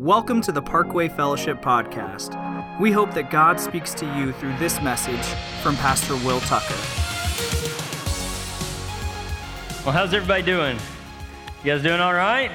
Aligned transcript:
Welcome 0.00 0.40
to 0.42 0.52
the 0.52 0.62
Parkway 0.62 1.10
Fellowship 1.10 1.60
Podcast. 1.60 2.80
We 2.80 2.90
hope 2.90 3.12
that 3.12 3.30
God 3.30 3.60
speaks 3.60 3.92
to 3.92 4.06
you 4.16 4.32
through 4.32 4.56
this 4.56 4.80
message 4.80 5.26
from 5.62 5.76
Pastor 5.76 6.14
Will 6.24 6.40
Tucker. 6.40 6.72
Well, 9.84 9.92
how's 9.92 10.14
everybody 10.14 10.42
doing? 10.42 10.78
You 11.62 11.72
guys 11.72 11.82
doing 11.82 12.00
all 12.00 12.14
right? 12.14 12.50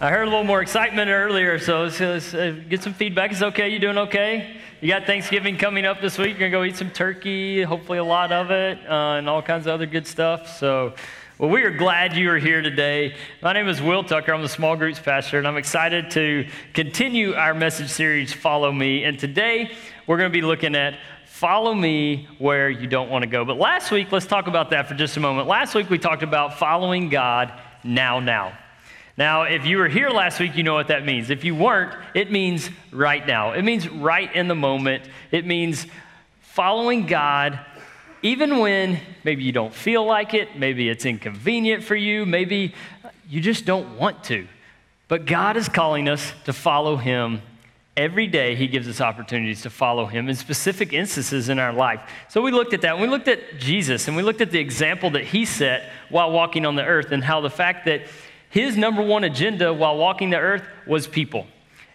I 0.00 0.10
heard 0.10 0.22
a 0.26 0.30
little 0.30 0.42
more 0.42 0.62
excitement 0.62 1.12
earlier, 1.12 1.60
so 1.60 1.84
let's, 1.84 2.00
let's 2.00 2.34
uh, 2.34 2.56
get 2.68 2.82
some 2.82 2.92
feedback. 2.92 3.30
Is 3.30 3.40
okay? 3.44 3.68
You 3.68 3.78
doing 3.78 3.96
okay? 3.96 4.56
You 4.80 4.88
got 4.88 5.04
Thanksgiving 5.04 5.58
coming 5.58 5.84
up 5.84 6.00
this 6.00 6.18
week. 6.18 6.40
You're 6.40 6.50
gonna 6.50 6.50
go 6.50 6.64
eat 6.64 6.74
some 6.74 6.90
turkey, 6.90 7.62
hopefully 7.62 7.98
a 7.98 8.04
lot 8.04 8.32
of 8.32 8.50
it, 8.50 8.78
uh, 8.88 9.14
and 9.14 9.28
all 9.28 9.42
kinds 9.42 9.68
of 9.68 9.74
other 9.74 9.86
good 9.86 10.08
stuff. 10.08 10.58
So 10.58 10.94
well, 11.40 11.48
we 11.48 11.62
are 11.62 11.70
glad 11.70 12.14
you 12.14 12.30
are 12.30 12.38
here 12.38 12.60
today. 12.60 13.14
My 13.40 13.54
name 13.54 13.66
is 13.66 13.80
Will 13.80 14.04
Tucker. 14.04 14.34
I'm 14.34 14.42
the 14.42 14.48
small 14.50 14.76
groups 14.76 14.98
pastor, 15.00 15.38
and 15.38 15.48
I'm 15.48 15.56
excited 15.56 16.10
to 16.10 16.46
continue 16.74 17.32
our 17.32 17.54
message 17.54 17.88
series, 17.88 18.30
Follow 18.30 18.70
Me. 18.70 19.04
And 19.04 19.18
today 19.18 19.70
we're 20.06 20.18
going 20.18 20.30
to 20.30 20.38
be 20.38 20.44
looking 20.44 20.74
at 20.76 20.98
Follow 21.24 21.72
Me 21.72 22.28
Where 22.36 22.68
You 22.68 22.86
Don't 22.86 23.08
Want 23.08 23.22
to 23.22 23.26
Go. 23.26 23.46
But 23.46 23.56
last 23.56 23.90
week, 23.90 24.12
let's 24.12 24.26
talk 24.26 24.48
about 24.48 24.68
that 24.68 24.86
for 24.86 24.92
just 24.92 25.16
a 25.16 25.20
moment. 25.20 25.48
Last 25.48 25.74
week 25.74 25.88
we 25.88 25.96
talked 25.96 26.22
about 26.22 26.58
following 26.58 27.08
God 27.08 27.50
now, 27.82 28.20
now. 28.20 28.58
Now, 29.16 29.44
if 29.44 29.64
you 29.64 29.78
were 29.78 29.88
here 29.88 30.10
last 30.10 30.40
week, 30.40 30.58
you 30.58 30.62
know 30.62 30.74
what 30.74 30.88
that 30.88 31.06
means. 31.06 31.30
If 31.30 31.44
you 31.44 31.54
weren't, 31.54 31.94
it 32.12 32.30
means 32.30 32.68
right 32.92 33.26
now. 33.26 33.52
It 33.52 33.62
means 33.62 33.88
right 33.88 34.30
in 34.36 34.46
the 34.46 34.54
moment. 34.54 35.04
It 35.30 35.46
means 35.46 35.86
following 36.40 37.06
God 37.06 37.58
even 38.22 38.58
when 38.58 39.00
maybe 39.24 39.42
you 39.44 39.52
don't 39.52 39.74
feel 39.74 40.04
like 40.04 40.34
it, 40.34 40.58
maybe 40.58 40.88
it's 40.88 41.06
inconvenient 41.06 41.82
for 41.82 41.96
you, 41.96 42.26
maybe 42.26 42.74
you 43.28 43.40
just 43.40 43.64
don't 43.64 43.96
want 43.96 44.24
to. 44.24 44.46
But 45.08 45.26
God 45.26 45.56
is 45.56 45.68
calling 45.68 46.08
us 46.08 46.32
to 46.44 46.52
follow 46.52 46.96
Him 46.96 47.42
every 47.96 48.26
day. 48.26 48.54
He 48.54 48.66
gives 48.66 48.88
us 48.88 49.00
opportunities 49.00 49.62
to 49.62 49.70
follow 49.70 50.06
Him 50.06 50.28
in 50.28 50.34
specific 50.34 50.92
instances 50.92 51.48
in 51.48 51.58
our 51.58 51.72
life. 51.72 52.00
So 52.28 52.40
we 52.40 52.52
looked 52.52 52.74
at 52.74 52.82
that. 52.82 52.98
We 52.98 53.08
looked 53.08 53.28
at 53.28 53.58
Jesus 53.58 54.08
and 54.08 54.16
we 54.16 54.22
looked 54.22 54.40
at 54.40 54.50
the 54.50 54.58
example 54.58 55.10
that 55.10 55.24
He 55.24 55.44
set 55.44 55.90
while 56.08 56.30
walking 56.30 56.66
on 56.66 56.76
the 56.76 56.84
earth 56.84 57.12
and 57.12 57.24
how 57.24 57.40
the 57.40 57.50
fact 57.50 57.86
that 57.86 58.02
His 58.50 58.76
number 58.76 59.02
one 59.02 59.24
agenda 59.24 59.72
while 59.72 59.96
walking 59.96 60.30
the 60.30 60.38
earth 60.38 60.62
was 60.86 61.06
people. 61.06 61.46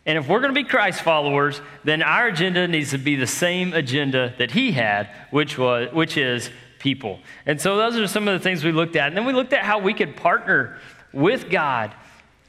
And 0.05 0.17
if 0.17 0.27
we're 0.27 0.39
going 0.39 0.53
to 0.53 0.61
be 0.61 0.67
Christ 0.67 1.01
followers, 1.01 1.61
then 1.83 2.03
our 2.03 2.27
agenda 2.27 2.67
needs 2.67 2.91
to 2.91 2.99
be 2.99 3.15
the 3.15 3.27
same 3.27 3.73
agenda 3.73 4.33
that 4.37 4.51
he 4.51 4.71
had, 4.71 5.09
which 5.31 5.57
was 5.57 5.91
which 5.93 6.17
is 6.17 6.51
people. 6.79 7.19
And 7.45 7.59
so 7.59 7.77
those 7.77 7.97
are 7.97 8.07
some 8.07 8.27
of 8.27 8.39
the 8.39 8.43
things 8.43 8.63
we 8.63 8.71
looked 8.71 8.95
at. 8.95 9.07
And 9.07 9.17
then 9.17 9.25
we 9.25 9.33
looked 9.33 9.53
at 9.53 9.63
how 9.63 9.79
we 9.79 9.93
could 9.93 10.15
partner 10.15 10.77
with 11.11 11.49
God 11.49 11.95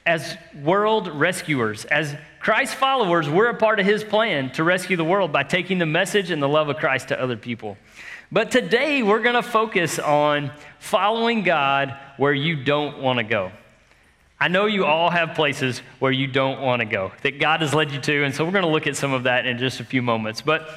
as 0.05 0.37
world 0.63 1.09
rescuers. 1.09 1.85
As 1.87 2.15
Christ 2.39 2.75
followers, 2.75 3.29
we're 3.29 3.49
a 3.49 3.57
part 3.57 3.81
of 3.81 3.87
his 3.87 4.05
plan 4.05 4.53
to 4.53 4.63
rescue 4.63 4.97
the 4.97 5.05
world 5.05 5.33
by 5.33 5.43
taking 5.43 5.79
the 5.79 5.87
message 5.87 6.31
and 6.31 6.43
the 6.43 6.49
love 6.49 6.69
of 6.69 6.77
Christ 6.77 7.09
to 7.09 7.21
other 7.21 7.37
people. 7.37 7.79
But 8.31 8.51
today 8.51 9.03
we're 9.03 9.23
going 9.23 9.35
to 9.35 9.43
focus 9.43 9.99
on 9.99 10.53
following 10.79 11.43
God 11.43 11.97
where 12.19 12.33
you 12.33 12.63
don't 12.63 12.99
want 12.99 13.19
to 13.19 13.25
go. 13.25 13.51
I 14.39 14.49
know 14.49 14.67
you 14.67 14.85
all 14.85 15.11
have 15.11 15.35
places 15.35 15.81
where 15.99 16.13
you 16.13 16.27
don't 16.27 16.61
want 16.61 16.81
to 16.81 16.87
go, 16.87 17.13
that 17.23 17.41
God 17.41 17.63
has 17.63 17.73
led 17.73 17.91
you 17.91 18.01
to, 18.01 18.25
and 18.25 18.35
so 18.35 18.45
we're 18.45 18.53
going 18.53 18.65
to 18.65 18.71
look 18.71 18.87
at 18.87 18.97
some 18.97 19.13
of 19.13 19.23
that 19.23 19.47
in 19.47 19.57
just 19.57 19.81
a 19.81 19.85
few 19.85 20.03
moments. 20.03 20.43
But 20.43 20.69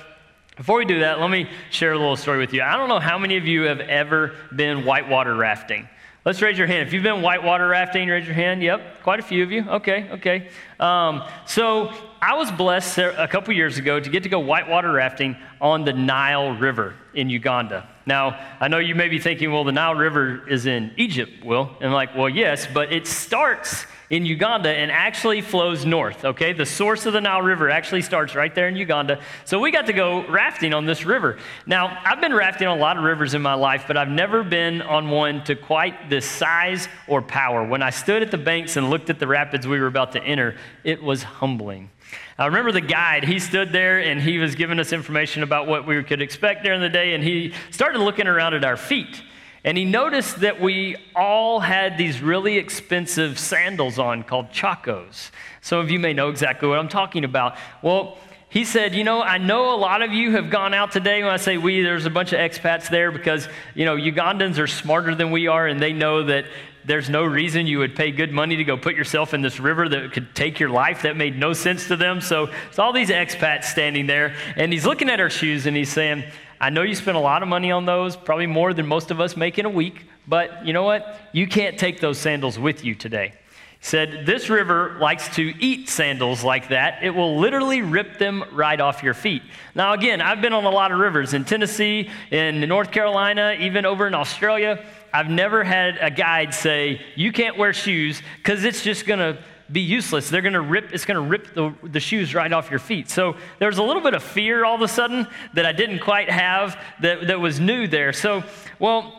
before 0.55 0.77
we 0.77 0.85
do 0.85 0.99
that, 0.99 1.19
let 1.19 1.29
me 1.29 1.49
share 1.69 1.91
a 1.91 1.97
little 1.97 2.15
story 2.15 2.39
with 2.39 2.53
you. 2.53 2.61
I 2.61 2.77
don't 2.77 2.89
know 2.89 2.99
how 2.99 3.17
many 3.17 3.37
of 3.37 3.45
you 3.45 3.63
have 3.63 3.81
ever 3.81 4.35
been 4.55 4.85
whitewater 4.85 5.35
rafting. 5.35 5.89
Let's 6.25 6.41
raise 6.41 6.57
your 6.57 6.67
hand. 6.67 6.87
If 6.87 6.93
you've 6.93 7.03
been 7.03 7.21
whitewater 7.21 7.67
rafting, 7.67 8.07
raise 8.09 8.25
your 8.25 8.35
hand. 8.35 8.61
Yep, 8.61 9.03
quite 9.03 9.19
a 9.19 9.23
few 9.23 9.41
of 9.41 9.51
you. 9.51 9.65
Okay, 9.67 10.09
okay. 10.11 10.49
Um, 10.79 11.23
so 11.45 11.93
I 12.21 12.35
was 12.37 12.51
blessed 12.51 12.97
a 12.97 13.27
couple 13.29 13.53
years 13.53 13.77
ago 13.77 13.99
to 13.99 14.09
get 14.09 14.23
to 14.23 14.29
go 14.29 14.39
whitewater 14.39 14.91
rafting 14.91 15.37
on 15.61 15.85
the 15.85 15.93
Nile 15.93 16.53
River 16.53 16.95
in 17.13 17.29
Uganda. 17.29 17.87
Now, 18.09 18.39
I 18.59 18.69
know 18.69 18.79
you 18.79 18.95
may 18.95 19.07
be 19.07 19.19
thinking, 19.19 19.51
well, 19.51 19.63
the 19.63 19.71
Nile 19.71 19.93
River 19.93 20.49
is 20.49 20.65
in 20.65 20.91
Egypt, 20.97 21.45
Will. 21.45 21.69
And 21.79 21.89
I'm 21.89 21.93
like, 21.93 22.15
well, 22.15 22.27
yes, 22.27 22.65
but 22.65 22.91
it 22.91 23.05
starts 23.05 23.85
in 24.09 24.25
Uganda 24.25 24.69
and 24.69 24.89
actually 24.91 25.41
flows 25.41 25.85
north, 25.85 26.25
okay? 26.25 26.51
The 26.51 26.65
source 26.65 27.05
of 27.05 27.13
the 27.13 27.21
Nile 27.21 27.43
River 27.43 27.69
actually 27.69 28.01
starts 28.01 28.33
right 28.33 28.53
there 28.55 28.67
in 28.67 28.75
Uganda. 28.75 29.21
So 29.45 29.59
we 29.59 29.69
got 29.69 29.85
to 29.85 29.93
go 29.93 30.25
rafting 30.27 30.73
on 30.73 30.87
this 30.87 31.05
river. 31.05 31.37
Now, 31.67 32.01
I've 32.03 32.19
been 32.19 32.33
rafting 32.33 32.67
on 32.67 32.79
a 32.79 32.81
lot 32.81 32.97
of 32.97 33.03
rivers 33.03 33.35
in 33.35 33.43
my 33.43 33.53
life, 33.53 33.83
but 33.85 33.95
I've 33.95 34.09
never 34.09 34.43
been 34.43 34.81
on 34.81 35.11
one 35.11 35.43
to 35.43 35.55
quite 35.55 36.09
this 36.09 36.25
size 36.25 36.87
or 37.07 37.21
power. 37.21 37.63
When 37.63 37.83
I 37.83 37.91
stood 37.91 38.23
at 38.23 38.31
the 38.31 38.39
banks 38.39 38.75
and 38.75 38.89
looked 38.89 39.11
at 39.11 39.19
the 39.19 39.27
rapids 39.27 39.67
we 39.67 39.79
were 39.79 39.85
about 39.85 40.13
to 40.13 40.23
enter, 40.23 40.55
it 40.83 41.03
was 41.03 41.21
humbling. 41.21 41.91
I 42.37 42.45
remember 42.45 42.71
the 42.71 42.81
guide, 42.81 43.25
he 43.25 43.39
stood 43.39 43.71
there 43.71 43.99
and 43.99 44.21
he 44.21 44.37
was 44.37 44.55
giving 44.55 44.79
us 44.79 44.93
information 44.93 45.43
about 45.43 45.67
what 45.67 45.85
we 45.85 46.01
could 46.03 46.21
expect 46.21 46.63
during 46.63 46.81
the 46.81 46.89
day, 46.89 47.13
and 47.13 47.23
he 47.23 47.53
started 47.71 47.99
looking 47.99 48.27
around 48.27 48.53
at 48.53 48.63
our 48.63 48.77
feet. 48.77 49.21
And 49.63 49.77
he 49.77 49.83
noticed 49.83 50.39
that 50.39 50.61
we 50.61 50.95
all 51.15 51.59
had 51.59 51.97
these 51.97 52.21
really 52.21 52.57
expensive 52.57 53.37
sandals 53.37 53.99
on 53.99 54.23
called 54.23 54.51
Chacos. 54.51 55.31
Some 55.61 55.79
of 55.79 55.91
you 55.91 55.99
may 55.99 56.13
know 56.13 56.29
exactly 56.29 56.69
what 56.69 56.79
I'm 56.79 56.87
talking 56.87 57.25
about. 57.25 57.57
Well, 57.81 58.17
he 58.49 58.63
said, 58.63 58.95
You 58.95 59.03
know, 59.03 59.21
I 59.21 59.37
know 59.37 59.75
a 59.75 59.77
lot 59.77 60.01
of 60.01 60.11
you 60.11 60.31
have 60.31 60.49
gone 60.49 60.73
out 60.73 60.91
today. 60.91 61.23
When 61.23 61.31
I 61.31 61.37
say 61.37 61.57
we, 61.57 61.81
there's 61.81 62.05
a 62.05 62.09
bunch 62.09 62.33
of 62.33 62.39
expats 62.39 62.89
there 62.89 63.11
because, 63.11 63.47
you 63.75 63.85
know, 63.85 63.95
Ugandans 63.95 64.57
are 64.57 64.67
smarter 64.67 65.13
than 65.13 65.29
we 65.31 65.47
are, 65.47 65.67
and 65.67 65.81
they 65.81 65.93
know 65.93 66.23
that 66.23 66.45
there's 66.85 67.09
no 67.09 67.23
reason 67.23 67.67
you 67.67 67.79
would 67.79 67.95
pay 67.95 68.11
good 68.11 68.31
money 68.31 68.55
to 68.55 68.63
go 68.63 68.77
put 68.77 68.95
yourself 68.95 69.33
in 69.33 69.41
this 69.41 69.59
river 69.59 69.87
that 69.89 70.13
could 70.13 70.35
take 70.35 70.59
your 70.59 70.69
life. 70.69 71.03
That 71.03 71.17
made 71.17 71.37
no 71.37 71.53
sense 71.53 71.87
to 71.87 71.95
them. 71.95 72.21
So 72.21 72.49
it's 72.69 72.79
all 72.79 72.93
these 72.93 73.09
expats 73.09 73.65
standing 73.65 74.07
there, 74.07 74.35
and 74.55 74.71
he's 74.71 74.85
looking 74.85 75.09
at 75.09 75.19
our 75.19 75.29
shoes 75.29 75.65
and 75.65 75.75
he's 75.75 75.91
saying, 75.91 76.23
I 76.61 76.69
know 76.69 76.81
you 76.81 76.95
spent 76.95 77.15
a 77.15 77.21
lot 77.21 77.41
of 77.41 77.47
money 77.47 77.71
on 77.71 77.85
those, 77.85 78.17
probably 78.17 78.47
more 78.47 78.73
than 78.73 78.85
most 78.85 79.11
of 79.11 79.21
us 79.21 79.37
make 79.37 79.57
in 79.59 79.65
a 79.65 79.69
week, 79.69 80.05
but 80.27 80.65
you 80.65 80.73
know 80.73 80.83
what? 80.83 81.19
You 81.31 81.47
can't 81.47 81.77
take 81.77 82.01
those 82.01 82.17
sandals 82.17 82.59
with 82.59 82.83
you 82.83 82.95
today. 82.95 83.33
He 83.79 83.85
said, 83.85 84.25
This 84.25 84.49
river 84.49 84.97
likes 84.99 85.33
to 85.35 85.53
eat 85.63 85.87
sandals 85.87 86.43
like 86.43 86.69
that. 86.69 87.01
It 87.01 87.11
will 87.11 87.39
literally 87.39 87.81
rip 87.81 88.17
them 88.17 88.43
right 88.51 88.79
off 88.79 89.03
your 89.03 89.13
feet. 89.13 89.41
Now, 89.73 89.93
again, 89.93 90.21
I've 90.21 90.41
been 90.41 90.51
on 90.51 90.65
a 90.65 90.69
lot 90.69 90.91
of 90.91 90.99
rivers 90.99 91.33
in 91.33 91.45
Tennessee, 91.45 92.09
in 92.29 92.59
North 92.67 92.91
Carolina, 92.91 93.55
even 93.57 93.85
over 93.85 94.05
in 94.05 94.13
Australia. 94.13 94.85
I've 95.13 95.29
never 95.29 95.63
had 95.63 95.97
a 95.99 96.11
guide 96.11 96.53
say, 96.53 97.01
you 97.15 97.31
can't 97.31 97.57
wear 97.57 97.73
shoes 97.73 98.21
because 98.37 98.63
it's 98.63 98.81
just 98.81 99.05
going 99.05 99.19
to 99.19 99.41
be 99.71 99.81
useless. 99.81 100.29
They're 100.29 100.41
going 100.41 100.53
to 100.53 100.61
rip, 100.61 100.93
it's 100.93 101.05
going 101.05 101.15
to 101.15 101.29
rip 101.29 101.53
the, 101.53 101.73
the 101.83 101.99
shoes 101.99 102.33
right 102.33 102.51
off 102.51 102.69
your 102.69 102.79
feet. 102.79 103.09
So 103.09 103.35
there 103.59 103.67
was 103.67 103.77
a 103.77 103.83
little 103.83 104.01
bit 104.01 104.13
of 104.13 104.23
fear 104.23 104.65
all 104.65 104.75
of 104.75 104.81
a 104.81 104.87
sudden 104.87 105.27
that 105.53 105.65
I 105.65 105.71
didn't 105.71 105.99
quite 105.99 106.29
have 106.29 106.79
that, 107.01 107.27
that 107.27 107.39
was 107.39 107.59
new 107.59 107.87
there. 107.87 108.13
So, 108.13 108.43
well, 108.79 109.15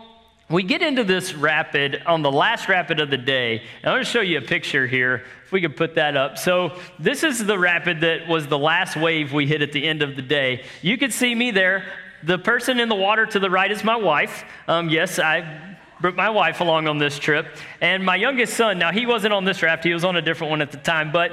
we 0.48 0.64
get 0.64 0.82
into 0.82 1.04
this 1.04 1.32
rapid 1.34 2.02
on 2.06 2.22
the 2.22 2.32
last 2.32 2.68
rapid 2.68 2.98
of 2.98 3.10
the 3.10 3.16
day. 3.16 3.58
And 3.58 3.86
I'm 3.86 3.94
going 3.94 4.04
to 4.04 4.10
show 4.10 4.20
you 4.20 4.38
a 4.38 4.42
picture 4.42 4.86
here, 4.86 5.24
if 5.44 5.52
we 5.52 5.60
could 5.60 5.76
put 5.76 5.94
that 5.94 6.16
up. 6.16 6.38
So, 6.38 6.76
this 6.98 7.22
is 7.22 7.44
the 7.44 7.56
rapid 7.56 8.00
that 8.00 8.26
was 8.26 8.48
the 8.48 8.58
last 8.58 8.96
wave 8.96 9.32
we 9.32 9.46
hit 9.46 9.62
at 9.62 9.70
the 9.70 9.86
end 9.86 10.02
of 10.02 10.16
the 10.16 10.22
day. 10.22 10.64
You 10.82 10.98
can 10.98 11.12
see 11.12 11.34
me 11.34 11.52
there. 11.52 11.84
The 12.24 12.36
person 12.36 12.80
in 12.80 12.88
the 12.88 12.96
water 12.96 13.26
to 13.26 13.38
the 13.38 13.48
right 13.48 13.70
is 13.70 13.84
my 13.84 13.96
wife. 13.96 14.44
Um, 14.66 14.90
yes, 14.90 15.20
I 15.20 15.78
brought 16.00 16.16
my 16.16 16.30
wife 16.30 16.60
along 16.60 16.88
on 16.88 16.98
this 16.98 17.18
trip. 17.18 17.46
And 17.80 18.04
my 18.04 18.16
youngest 18.16 18.54
son, 18.54 18.78
now 18.78 18.92
he 18.92 19.06
wasn't 19.06 19.34
on 19.34 19.44
this 19.44 19.62
raft, 19.62 19.84
he 19.84 19.92
was 19.92 20.04
on 20.04 20.16
a 20.16 20.22
different 20.22 20.50
one 20.50 20.62
at 20.62 20.72
the 20.72 20.78
time. 20.78 21.12
But 21.12 21.32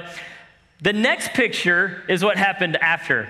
the 0.80 0.92
next 0.92 1.32
picture 1.32 2.04
is 2.08 2.22
what 2.22 2.36
happened 2.36 2.76
after. 2.76 3.28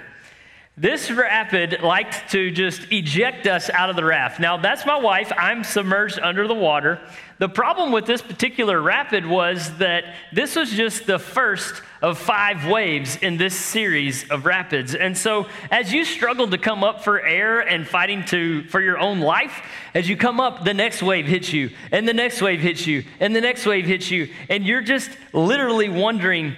This 0.76 1.10
rapid 1.10 1.80
liked 1.82 2.30
to 2.30 2.52
just 2.52 2.92
eject 2.92 3.48
us 3.48 3.68
out 3.70 3.90
of 3.90 3.96
the 3.96 4.04
raft. 4.04 4.38
Now, 4.38 4.58
that's 4.58 4.86
my 4.86 4.96
wife. 4.96 5.32
I'm 5.36 5.64
submerged 5.64 6.20
under 6.20 6.46
the 6.46 6.54
water. 6.54 7.00
The 7.38 7.48
problem 7.48 7.92
with 7.92 8.04
this 8.04 8.20
particular 8.20 8.80
rapid 8.80 9.24
was 9.24 9.78
that 9.78 10.04
this 10.32 10.56
was 10.56 10.72
just 10.72 11.06
the 11.06 11.20
first 11.20 11.82
of 12.02 12.18
five 12.18 12.66
waves 12.66 13.16
in 13.16 13.36
this 13.36 13.54
series 13.54 14.28
of 14.28 14.44
rapids. 14.44 14.94
And 14.96 15.16
so, 15.16 15.46
as 15.70 15.92
you 15.92 16.04
struggle 16.04 16.48
to 16.50 16.58
come 16.58 16.82
up 16.82 17.04
for 17.04 17.20
air 17.20 17.60
and 17.60 17.86
fighting 17.86 18.24
to, 18.26 18.64
for 18.64 18.80
your 18.80 18.98
own 18.98 19.20
life, 19.20 19.62
as 19.94 20.08
you 20.08 20.16
come 20.16 20.40
up, 20.40 20.64
the 20.64 20.74
next 20.74 21.00
wave 21.00 21.26
hits 21.26 21.52
you, 21.52 21.70
and 21.92 22.08
the 22.08 22.12
next 22.12 22.42
wave 22.42 22.60
hits 22.60 22.88
you, 22.88 23.04
and 23.20 23.34
the 23.36 23.40
next 23.40 23.66
wave 23.66 23.86
hits 23.86 24.10
you. 24.10 24.28
And 24.48 24.64
you're 24.64 24.82
just 24.82 25.10
literally 25.32 25.88
wondering, 25.88 26.56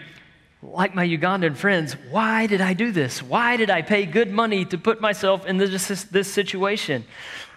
like 0.63 0.95
my 0.95 1.07
Ugandan 1.07 1.57
friends, 1.57 1.95
why 2.11 2.47
did 2.47 2.61
I 2.63 2.73
do 2.73 2.91
this? 2.91 3.23
Why 3.23 3.57
did 3.57 3.69
I 3.69 3.83
pay 3.83 4.07
good 4.07 4.31
money 4.31 4.65
to 4.67 4.79
put 4.79 5.01
myself 5.01 5.45
in 5.45 5.59
this, 5.59 6.05
this 6.05 6.33
situation? 6.33 7.05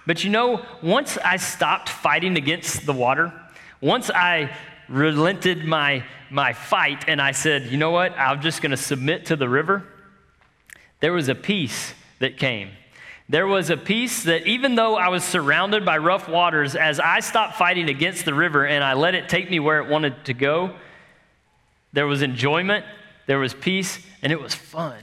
But 0.05 0.23
you 0.23 0.29
know, 0.29 0.65
once 0.81 1.17
I 1.17 1.37
stopped 1.37 1.89
fighting 1.89 2.37
against 2.37 2.85
the 2.85 2.93
water, 2.93 3.33
once 3.81 4.09
I 4.09 4.55
relented 4.89 5.63
my, 5.65 6.03
my 6.29 6.53
fight 6.53 7.05
and 7.07 7.21
I 7.21 7.31
said, 7.31 7.67
you 7.67 7.77
know 7.77 7.91
what, 7.91 8.17
I'm 8.17 8.41
just 8.41 8.61
going 8.61 8.71
to 8.71 8.77
submit 8.77 9.27
to 9.27 9.35
the 9.35 9.47
river, 9.47 9.85
there 10.99 11.13
was 11.13 11.29
a 11.29 11.35
peace 11.35 11.93
that 12.19 12.37
came. 12.37 12.69
There 13.29 13.47
was 13.47 13.69
a 13.69 13.77
peace 13.77 14.23
that 14.23 14.45
even 14.45 14.75
though 14.75 14.95
I 14.95 15.07
was 15.07 15.23
surrounded 15.23 15.85
by 15.85 15.97
rough 15.97 16.27
waters, 16.27 16.75
as 16.75 16.99
I 16.99 17.21
stopped 17.21 17.55
fighting 17.55 17.89
against 17.89 18.25
the 18.25 18.33
river 18.33 18.65
and 18.67 18.83
I 18.83 18.93
let 18.93 19.15
it 19.15 19.29
take 19.29 19.49
me 19.49 19.59
where 19.59 19.79
it 19.79 19.89
wanted 19.89 20.25
to 20.25 20.33
go, 20.33 20.75
there 21.93 22.07
was 22.07 22.21
enjoyment 22.21 22.85
there 23.25 23.39
was 23.39 23.53
peace, 23.53 23.99
and 24.21 24.31
it 24.31 24.41
was 24.41 24.53
fun. 24.53 25.01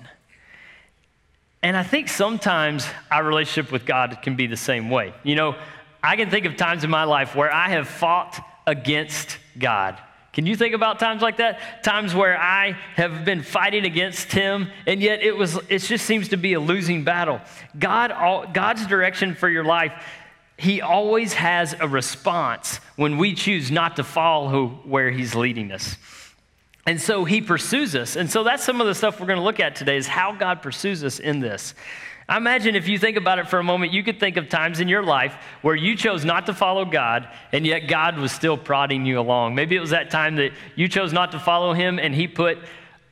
And 1.63 1.77
I 1.77 1.83
think 1.83 2.09
sometimes 2.09 2.87
our 3.11 3.23
relationship 3.23 3.71
with 3.71 3.85
God 3.85 4.19
can 4.23 4.37
be 4.37 4.47
the 4.47 4.57
same 4.57 4.89
way. 4.89 5.13
You 5.23 5.37
know, 5.37 5.57
I 6.03 6.17
can 6.17 6.31
think 6.31 6.47
of 6.47 6.57
times 6.57 6.85
in 6.85 6.91
my 6.91 7.05
life 7.05 7.35
where 7.35 7.53
I 7.53 7.69
have 7.71 7.87
fought 7.87 8.43
against 8.67 9.39
God. 9.59 9.99
Can 10.33 10.47
you 10.47 10.57
think 10.57 10.75
about 10.75 11.01
times 11.01 11.23
like 11.23 11.39
that? 11.39 11.83
Times 11.83 12.15
where 12.15 12.39
I 12.39 12.79
have 12.95 13.25
been 13.25 13.43
fighting 13.43 13.85
against 13.85 14.33
him 14.33 14.69
and 14.87 15.03
yet 15.03 15.23
it 15.23 15.37
was 15.37 15.57
it 15.69 15.81
just 15.81 16.07
seems 16.07 16.29
to 16.29 16.37
be 16.37 16.53
a 16.55 16.61
losing 16.61 17.03
battle. 17.05 17.41
God 17.79 18.13
all, 18.13 18.47
God's 18.47 18.87
direction 18.87 19.35
for 19.35 19.49
your 19.49 19.65
life 19.65 19.93
he 20.61 20.83
always 20.83 21.33
has 21.33 21.75
a 21.81 21.89
response 21.89 22.81
when 22.97 23.17
we 23.17 23.33
choose 23.33 23.71
not 23.71 23.97
to 23.97 24.05
follow 24.05 24.69
where 24.85 25.11
he's 25.11 25.35
leading 25.35 25.73
us. 25.73 25.97
And 26.87 27.01
so 27.01 27.25
he 27.25 27.41
pursues 27.41 27.95
us. 27.95 28.17
And 28.17 28.31
so 28.31 28.43
that's 28.43 28.65
some 28.65 28.81
of 28.81 28.87
the 28.87 28.95
stuff 28.95 29.21
we're 29.21 29.27
going 29.27 29.39
to 29.39 29.45
look 29.45 29.61
at 29.61 29.77
today 29.77 29.97
is 29.97 30.07
how 30.07 30.33
God 30.33 30.63
pursues 30.63 31.05
us 31.05 31.19
in 31.19 31.41
this. 31.41 31.75
I 32.31 32.37
imagine 32.37 32.77
if 32.77 32.87
you 32.87 32.97
think 32.97 33.17
about 33.17 33.41
it 33.41 33.49
for 33.49 33.59
a 33.59 33.65
moment, 33.65 33.93
you 33.93 34.05
could 34.05 34.21
think 34.21 34.37
of 34.37 34.49
times 34.49 34.79
in 34.79 34.87
your 34.87 35.03
life 35.03 35.35
where 35.63 35.75
you 35.75 35.97
chose 35.97 36.25
not 36.25 36.47
to 36.47 36.55
follow 36.55 36.85
God, 36.85 37.29
and 37.53 37.67
yet 37.67 37.89
God 37.89 38.19
was 38.19 38.31
still 38.31 38.57
prodding 38.57 39.05
you 39.05 39.19
along. 39.19 39.57
Maybe 39.57 39.75
it 39.75 39.81
was 39.81 39.91
that 39.91 40.11
time 40.11 40.37
that 40.37 40.53
you 40.77 40.87
chose 40.87 41.13
not 41.13 41.33
to 41.33 41.41
follow 41.41 41.73
Him, 41.73 41.99
and 41.99 42.15
He 42.15 42.29
put 42.29 42.59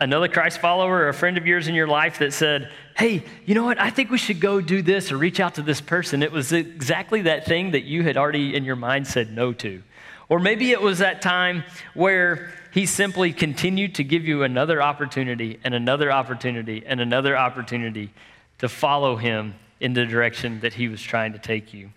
another 0.01 0.29
Christ 0.29 0.61
follower 0.61 0.99
or 0.99 1.09
a 1.09 1.15
friend 1.15 1.37
of 1.37 1.49
yours 1.49 1.67
in 1.67 1.75
your 1.75 1.89
life 1.89 2.21
that 2.21 2.33
said, 2.33 2.71
Hey, 2.97 3.25
you 3.45 3.57
know 3.57 3.65
what? 3.65 3.81
I 3.81 3.91
think 3.91 4.11
we 4.11 4.19
should 4.19 4.39
go 4.39 4.61
do 4.61 4.83
this 4.83 5.11
or 5.11 5.17
reach 5.17 5.41
out 5.41 5.57
to 5.57 5.63
this 5.63 5.81
person. 5.81 6.23
It 6.23 6.31
was 6.31 6.53
exactly 6.53 7.23
that 7.23 7.45
thing 7.45 7.73
that 7.73 7.83
you 7.83 8.05
had 8.05 8.17
already 8.17 8.55
in 8.55 8.65
your 8.65 8.77
mind 8.77 9.09
said 9.09 9.33
no 9.33 9.53
to. 9.55 9.83
Or 10.29 10.39
maybe 10.39 10.71
it 10.71 10.81
was 10.81 10.99
that 10.99 11.23
time 11.23 11.65
where 11.95 12.53
he 12.79 12.87
simply 12.87 13.33
continued 13.33 13.97
to 13.97 14.05
give 14.05 14.25
you 14.25 14.45
another 14.45 14.81
opportunity 14.81 15.59
and 15.65 15.75
another 15.75 16.13
opportunity 16.13 16.85
and 16.87 17.01
another 17.01 17.37
opportunity 17.37 18.09
to 18.59 18.69
follow 18.69 19.17
him 19.17 19.53
in 19.81 19.95
the 19.95 20.07
direction 20.07 20.61
that 20.61 20.75
he 20.75 20.87
was 20.87 21.03
trying 21.03 21.33
to 21.33 21.41
take 21.41 21.75
you. 21.75 21.91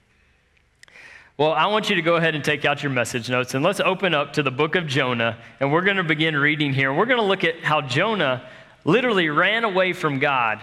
Well, 1.38 1.52
I 1.52 1.68
want 1.68 1.92
you 1.92 1.98
to 1.98 2.02
go 2.02 2.16
ahead 2.16 2.34
and 2.34 2.44
take 2.44 2.66
out 2.66 2.82
your 2.82 2.92
message 2.92 3.30
notes 3.30 3.54
and 3.54 3.64
let's 3.64 3.80
open 3.80 4.16
up 4.16 4.34
to 4.34 4.42
the 4.42 4.50
book 4.50 4.74
of 4.74 4.88
Jonah. 4.88 5.38
And 5.60 5.72
we're 5.72 5.84
going 5.84 5.98
to 5.98 6.04
begin 6.04 6.36
reading 6.36 6.74
here. 6.74 6.92
We're 6.92 7.06
going 7.06 7.20
to 7.20 7.28
look 7.28 7.44
at 7.44 7.64
how 7.64 7.82
Jonah 7.82 8.42
literally 8.84 9.30
ran 9.30 9.64
away 9.64 9.94
from 9.94 10.18
God 10.18 10.60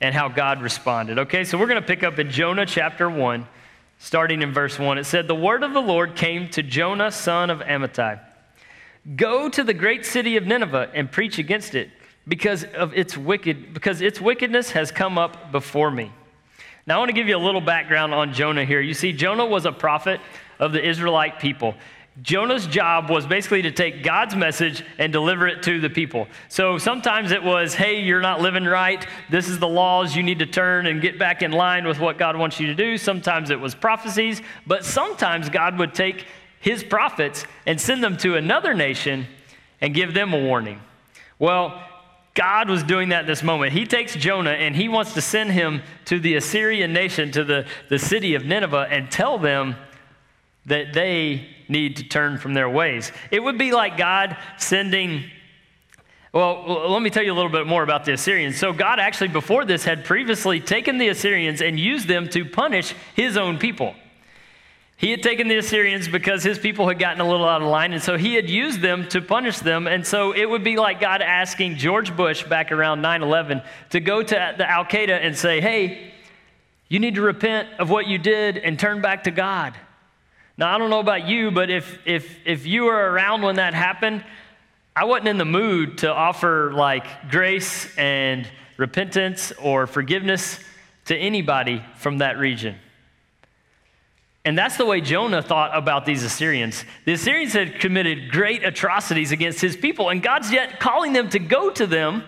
and 0.00 0.12
how 0.12 0.28
God 0.28 0.60
responded. 0.60 1.20
Okay, 1.20 1.44
so 1.44 1.56
we're 1.56 1.68
going 1.68 1.80
to 1.80 1.86
pick 1.86 2.02
up 2.02 2.18
in 2.18 2.32
Jonah 2.32 2.66
chapter 2.66 3.08
1, 3.08 3.46
starting 4.00 4.42
in 4.42 4.52
verse 4.52 4.76
1. 4.76 4.98
It 4.98 5.04
said, 5.04 5.28
The 5.28 5.36
word 5.36 5.62
of 5.62 5.72
the 5.72 5.80
Lord 5.80 6.16
came 6.16 6.50
to 6.50 6.64
Jonah, 6.64 7.12
son 7.12 7.48
of 7.48 7.60
Amittai 7.60 8.18
Go 9.16 9.48
to 9.48 9.64
the 9.64 9.74
great 9.74 10.06
city 10.06 10.36
of 10.36 10.46
Nineveh 10.46 10.90
and 10.94 11.10
preach 11.10 11.38
against 11.38 11.74
it, 11.74 11.90
because 12.28 12.62
of 12.62 12.94
its 12.94 13.16
wicked, 13.16 13.74
because 13.74 14.00
its 14.00 14.20
wickedness 14.20 14.70
has 14.70 14.92
come 14.92 15.18
up 15.18 15.50
before 15.50 15.90
me. 15.90 16.12
Now, 16.86 16.96
I 16.96 16.98
want 16.98 17.08
to 17.08 17.14
give 17.14 17.28
you 17.28 17.36
a 17.36 17.38
little 17.38 17.60
background 17.60 18.14
on 18.14 18.32
Jonah 18.32 18.64
here. 18.64 18.80
You 18.80 18.94
see, 18.94 19.12
Jonah 19.12 19.46
was 19.46 19.66
a 19.66 19.72
prophet 19.72 20.20
of 20.58 20.72
the 20.72 20.84
Israelite 20.84 21.40
people. 21.40 21.74
Jonah's 22.20 22.66
job 22.66 23.08
was 23.08 23.26
basically 23.26 23.62
to 23.62 23.70
take 23.70 24.02
God's 24.04 24.36
message 24.36 24.84
and 24.98 25.12
deliver 25.12 25.48
it 25.48 25.62
to 25.62 25.80
the 25.80 25.88
people. 25.88 26.28
So 26.48 26.76
sometimes 26.76 27.30
it 27.30 27.42
was, 27.42 27.74
hey, 27.74 28.02
you're 28.02 28.20
not 28.20 28.40
living 28.40 28.66
right. 28.66 29.06
This 29.30 29.48
is 29.48 29.58
the 29.58 29.68
laws. 29.68 30.14
You 30.14 30.22
need 30.22 30.40
to 30.40 30.46
turn 30.46 30.86
and 30.86 31.00
get 31.00 31.18
back 31.18 31.42
in 31.42 31.52
line 31.52 31.86
with 31.86 31.98
what 31.98 32.18
God 32.18 32.36
wants 32.36 32.60
you 32.60 32.66
to 32.66 32.74
do. 32.74 32.98
Sometimes 32.98 33.50
it 33.50 33.58
was 33.58 33.74
prophecies. 33.74 34.42
But 34.66 34.84
sometimes 34.84 35.48
God 35.48 35.78
would 35.78 35.94
take 35.94 36.26
his 36.62 36.82
prophets 36.82 37.44
and 37.66 37.78
send 37.78 38.02
them 38.02 38.16
to 38.16 38.36
another 38.36 38.72
nation 38.72 39.26
and 39.80 39.92
give 39.92 40.14
them 40.14 40.32
a 40.32 40.38
warning. 40.38 40.80
Well, 41.38 41.82
God 42.34 42.70
was 42.70 42.82
doing 42.84 43.10
that 43.10 43.26
this 43.26 43.42
moment. 43.42 43.72
He 43.72 43.84
takes 43.84 44.14
Jonah 44.14 44.52
and 44.52 44.74
he 44.74 44.88
wants 44.88 45.12
to 45.14 45.20
send 45.20 45.50
him 45.50 45.82
to 46.06 46.18
the 46.18 46.36
Assyrian 46.36 46.92
nation, 46.92 47.30
to 47.32 47.44
the, 47.44 47.66
the 47.90 47.98
city 47.98 48.34
of 48.34 48.46
Nineveh, 48.46 48.86
and 48.90 49.10
tell 49.10 49.38
them 49.38 49.74
that 50.64 50.94
they 50.94 51.48
need 51.68 51.96
to 51.96 52.04
turn 52.04 52.38
from 52.38 52.54
their 52.54 52.70
ways. 52.70 53.10
It 53.30 53.42
would 53.42 53.58
be 53.58 53.72
like 53.72 53.96
God 53.96 54.36
sending. 54.56 55.24
Well, 56.32 56.90
let 56.90 57.02
me 57.02 57.10
tell 57.10 57.24
you 57.24 57.32
a 57.32 57.34
little 57.34 57.50
bit 57.50 57.66
more 57.66 57.82
about 57.82 58.04
the 58.04 58.12
Assyrians. 58.12 58.56
So, 58.56 58.72
God 58.72 59.00
actually, 59.00 59.28
before 59.28 59.64
this, 59.64 59.84
had 59.84 60.04
previously 60.04 60.60
taken 60.60 60.98
the 60.98 61.08
Assyrians 61.08 61.60
and 61.60 61.78
used 61.78 62.06
them 62.06 62.28
to 62.30 62.44
punish 62.44 62.94
his 63.14 63.36
own 63.36 63.58
people. 63.58 63.94
He 65.02 65.10
had 65.10 65.20
taken 65.20 65.48
the 65.48 65.56
Assyrians 65.56 66.06
because 66.06 66.44
his 66.44 66.60
people 66.60 66.86
had 66.86 67.00
gotten 67.00 67.20
a 67.20 67.28
little 67.28 67.48
out 67.48 67.60
of 67.60 67.66
line, 67.66 67.92
and 67.92 68.00
so 68.00 68.16
he 68.16 68.34
had 68.34 68.48
used 68.48 68.80
them 68.82 69.08
to 69.08 69.20
punish 69.20 69.58
them. 69.58 69.88
And 69.88 70.06
so 70.06 70.30
it 70.32 70.48
would 70.48 70.62
be 70.62 70.76
like 70.76 71.00
God 71.00 71.20
asking 71.20 71.74
George 71.74 72.16
Bush 72.16 72.44
back 72.44 72.70
around 72.70 73.02
9 73.02 73.24
11 73.24 73.62
to 73.90 73.98
go 73.98 74.22
to 74.22 74.54
the 74.56 74.70
Al 74.70 74.84
Qaeda 74.84 75.18
and 75.20 75.36
say, 75.36 75.60
Hey, 75.60 76.12
you 76.88 77.00
need 77.00 77.16
to 77.16 77.20
repent 77.20 77.68
of 77.80 77.90
what 77.90 78.06
you 78.06 78.16
did 78.16 78.56
and 78.56 78.78
turn 78.78 79.00
back 79.00 79.24
to 79.24 79.32
God. 79.32 79.74
Now, 80.56 80.72
I 80.72 80.78
don't 80.78 80.88
know 80.88 81.00
about 81.00 81.26
you, 81.26 81.50
but 81.50 81.68
if, 81.68 81.98
if, 82.06 82.38
if 82.44 82.64
you 82.64 82.84
were 82.84 83.10
around 83.10 83.42
when 83.42 83.56
that 83.56 83.74
happened, 83.74 84.24
I 84.94 85.06
wasn't 85.06 85.26
in 85.28 85.38
the 85.38 85.44
mood 85.44 85.98
to 85.98 86.12
offer 86.12 86.72
like 86.72 87.28
grace 87.28 87.92
and 87.98 88.48
repentance 88.76 89.52
or 89.60 89.88
forgiveness 89.88 90.60
to 91.06 91.16
anybody 91.16 91.82
from 91.96 92.18
that 92.18 92.38
region. 92.38 92.76
And 94.44 94.58
that's 94.58 94.76
the 94.76 94.84
way 94.84 95.00
Jonah 95.00 95.40
thought 95.40 95.70
about 95.76 96.04
these 96.04 96.24
Assyrians. 96.24 96.84
The 97.04 97.12
Assyrians 97.12 97.52
had 97.52 97.78
committed 97.78 98.32
great 98.32 98.64
atrocities 98.64 99.30
against 99.30 99.60
his 99.60 99.76
people, 99.76 100.08
and 100.08 100.20
God's 100.22 100.50
yet 100.50 100.80
calling 100.80 101.12
them 101.12 101.28
to 101.30 101.38
go 101.38 101.70
to 101.70 101.86
them 101.86 102.24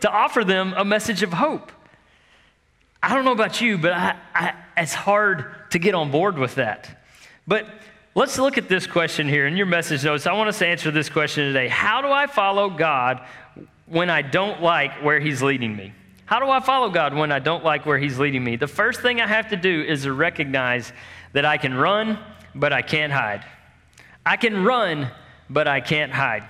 to 0.00 0.10
offer 0.10 0.44
them 0.44 0.74
a 0.76 0.84
message 0.84 1.22
of 1.22 1.32
hope. 1.32 1.72
I 3.02 3.14
don't 3.14 3.24
know 3.24 3.32
about 3.32 3.60
you, 3.60 3.78
but 3.78 3.92
I, 3.92 4.16
I, 4.34 4.54
it's 4.76 4.94
hard 4.94 5.70
to 5.70 5.78
get 5.78 5.94
on 5.94 6.12
board 6.12 6.38
with 6.38 6.54
that. 6.56 7.02
But 7.48 7.66
let's 8.14 8.38
look 8.38 8.58
at 8.58 8.68
this 8.68 8.86
question 8.86 9.28
here 9.28 9.46
in 9.46 9.56
your 9.56 9.66
message 9.66 10.04
notes. 10.04 10.26
I 10.26 10.32
want 10.34 10.48
us 10.48 10.58
to 10.60 10.66
answer 10.66 10.92
this 10.92 11.08
question 11.08 11.46
today 11.46 11.66
How 11.66 12.00
do 12.00 12.08
I 12.08 12.28
follow 12.28 12.70
God 12.70 13.26
when 13.86 14.08
I 14.08 14.22
don't 14.22 14.62
like 14.62 15.02
where 15.02 15.18
He's 15.18 15.42
leading 15.42 15.74
me? 15.74 15.92
How 16.32 16.40
do 16.40 16.48
I 16.48 16.60
follow 16.60 16.88
God 16.88 17.12
when 17.12 17.30
I 17.30 17.40
don't 17.40 17.62
like 17.62 17.84
where 17.84 17.98
He's 17.98 18.18
leading 18.18 18.42
me? 18.42 18.56
The 18.56 18.66
first 18.66 19.02
thing 19.02 19.20
I 19.20 19.26
have 19.26 19.50
to 19.50 19.56
do 19.58 19.82
is 19.82 20.04
to 20.04 20.14
recognize 20.14 20.90
that 21.34 21.44
I 21.44 21.58
can 21.58 21.74
run, 21.74 22.18
but 22.54 22.72
I 22.72 22.80
can't 22.80 23.12
hide. 23.12 23.44
I 24.24 24.38
can 24.38 24.64
run, 24.64 25.10
but 25.50 25.68
I 25.68 25.82
can't 25.82 26.10
hide. 26.10 26.48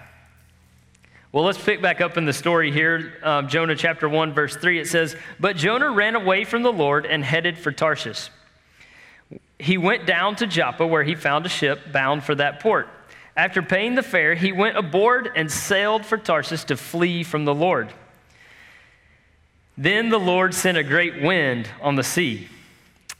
Well, 1.32 1.42
let's 1.42 1.60
pick 1.60 1.82
back 1.82 2.00
up 2.00 2.16
in 2.16 2.26
the 2.26 2.32
story 2.32 2.70
here. 2.70 3.14
Um, 3.24 3.48
Jonah 3.48 3.74
chapter 3.74 4.08
1, 4.08 4.32
verse 4.34 4.54
3, 4.54 4.78
it 4.78 4.86
says, 4.86 5.16
But 5.40 5.56
Jonah 5.56 5.90
ran 5.90 6.14
away 6.14 6.44
from 6.44 6.62
the 6.62 6.72
Lord 6.72 7.04
and 7.04 7.24
headed 7.24 7.58
for 7.58 7.72
Tarshish. 7.72 8.30
He 9.58 9.78
went 9.78 10.06
down 10.06 10.36
to 10.36 10.46
Joppa, 10.46 10.86
where 10.86 11.02
he 11.02 11.16
found 11.16 11.44
a 11.44 11.48
ship 11.48 11.90
bound 11.90 12.22
for 12.22 12.36
that 12.36 12.60
port. 12.60 12.88
After 13.36 13.62
paying 13.62 13.96
the 13.96 14.04
fare, 14.04 14.36
he 14.36 14.52
went 14.52 14.78
aboard 14.78 15.32
and 15.34 15.50
sailed 15.50 16.06
for 16.06 16.18
Tarshish 16.18 16.62
to 16.66 16.76
flee 16.76 17.24
from 17.24 17.44
the 17.44 17.54
Lord. 17.54 17.92
Then 19.76 20.10
the 20.10 20.20
Lord 20.20 20.54
sent 20.54 20.76
a 20.76 20.82
great 20.82 21.22
wind 21.22 21.68
on 21.80 21.94
the 21.94 22.04
sea. 22.04 22.48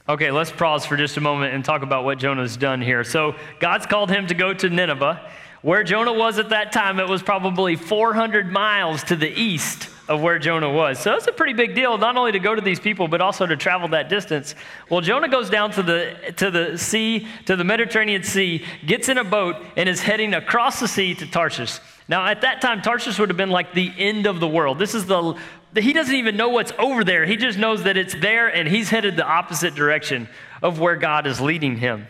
Okay, 0.07 0.31
let's 0.31 0.51
pause 0.51 0.85
for 0.85 0.97
just 0.97 1.17
a 1.17 1.21
moment 1.21 1.53
and 1.53 1.63
talk 1.63 1.81
about 1.81 2.03
what 2.03 2.19
Jonah's 2.19 2.57
done 2.57 2.81
here. 2.81 3.03
So, 3.03 3.35
God's 3.59 3.85
called 3.85 4.09
him 4.09 4.27
to 4.27 4.33
go 4.33 4.53
to 4.53 4.69
Nineveh. 4.69 5.29
Where 5.61 5.81
Jonah 5.83 6.11
was 6.11 6.39
at 6.39 6.49
that 6.49 6.73
time, 6.73 6.99
it 6.99 7.07
was 7.07 7.23
probably 7.23 7.77
400 7.77 8.51
miles 8.51 9.01
to 9.05 9.15
the 9.15 9.29
east 9.29 9.89
of 10.09 10.21
where 10.21 10.37
Jonah 10.37 10.69
was. 10.69 10.99
So 10.99 11.15
it's 11.15 11.27
a 11.27 11.31
pretty 11.31 11.53
big 11.53 11.73
deal, 11.73 11.97
not 11.97 12.17
only 12.17 12.33
to 12.33 12.39
go 12.39 12.53
to 12.53 12.61
these 12.61 12.81
people, 12.81 13.07
but 13.07 13.21
also 13.21 13.45
to 13.45 13.55
travel 13.55 13.87
that 13.89 14.09
distance. 14.09 14.55
Well, 14.89 14.99
Jonah 14.99 15.29
goes 15.29 15.49
down 15.49 15.71
to 15.71 15.83
the, 15.83 16.33
to 16.35 16.51
the 16.51 16.77
sea, 16.77 17.27
to 17.45 17.55
the 17.55 17.63
Mediterranean 17.63 18.23
Sea, 18.23 18.65
gets 18.85 19.07
in 19.07 19.17
a 19.17 19.23
boat, 19.23 19.55
and 19.77 19.87
is 19.87 20.01
heading 20.01 20.33
across 20.33 20.81
the 20.81 20.87
sea 20.87 21.15
to 21.15 21.25
Tarshish. 21.25 21.79
Now, 22.09 22.25
at 22.25 22.41
that 22.41 22.61
time, 22.61 22.81
Tarshish 22.81 23.17
would 23.17 23.29
have 23.29 23.37
been 23.37 23.49
like 23.49 23.73
the 23.73 23.91
end 23.97 24.25
of 24.25 24.41
the 24.41 24.47
world. 24.47 24.77
This 24.77 24.93
is 24.93 25.05
the 25.05 25.35
he 25.81 25.93
doesn't 25.93 26.13
even 26.13 26.37
know 26.37 26.49
what's 26.49 26.71
over 26.77 27.03
there. 27.03 27.25
He 27.25 27.37
just 27.37 27.57
knows 27.57 27.83
that 27.83 27.97
it's 27.97 28.13
there 28.13 28.47
and 28.47 28.67
he's 28.67 28.89
headed 28.89 29.15
the 29.15 29.25
opposite 29.25 29.73
direction 29.73 30.29
of 30.61 30.79
where 30.79 30.95
God 30.95 31.25
is 31.25 31.41
leading 31.41 31.77
him. 31.77 32.07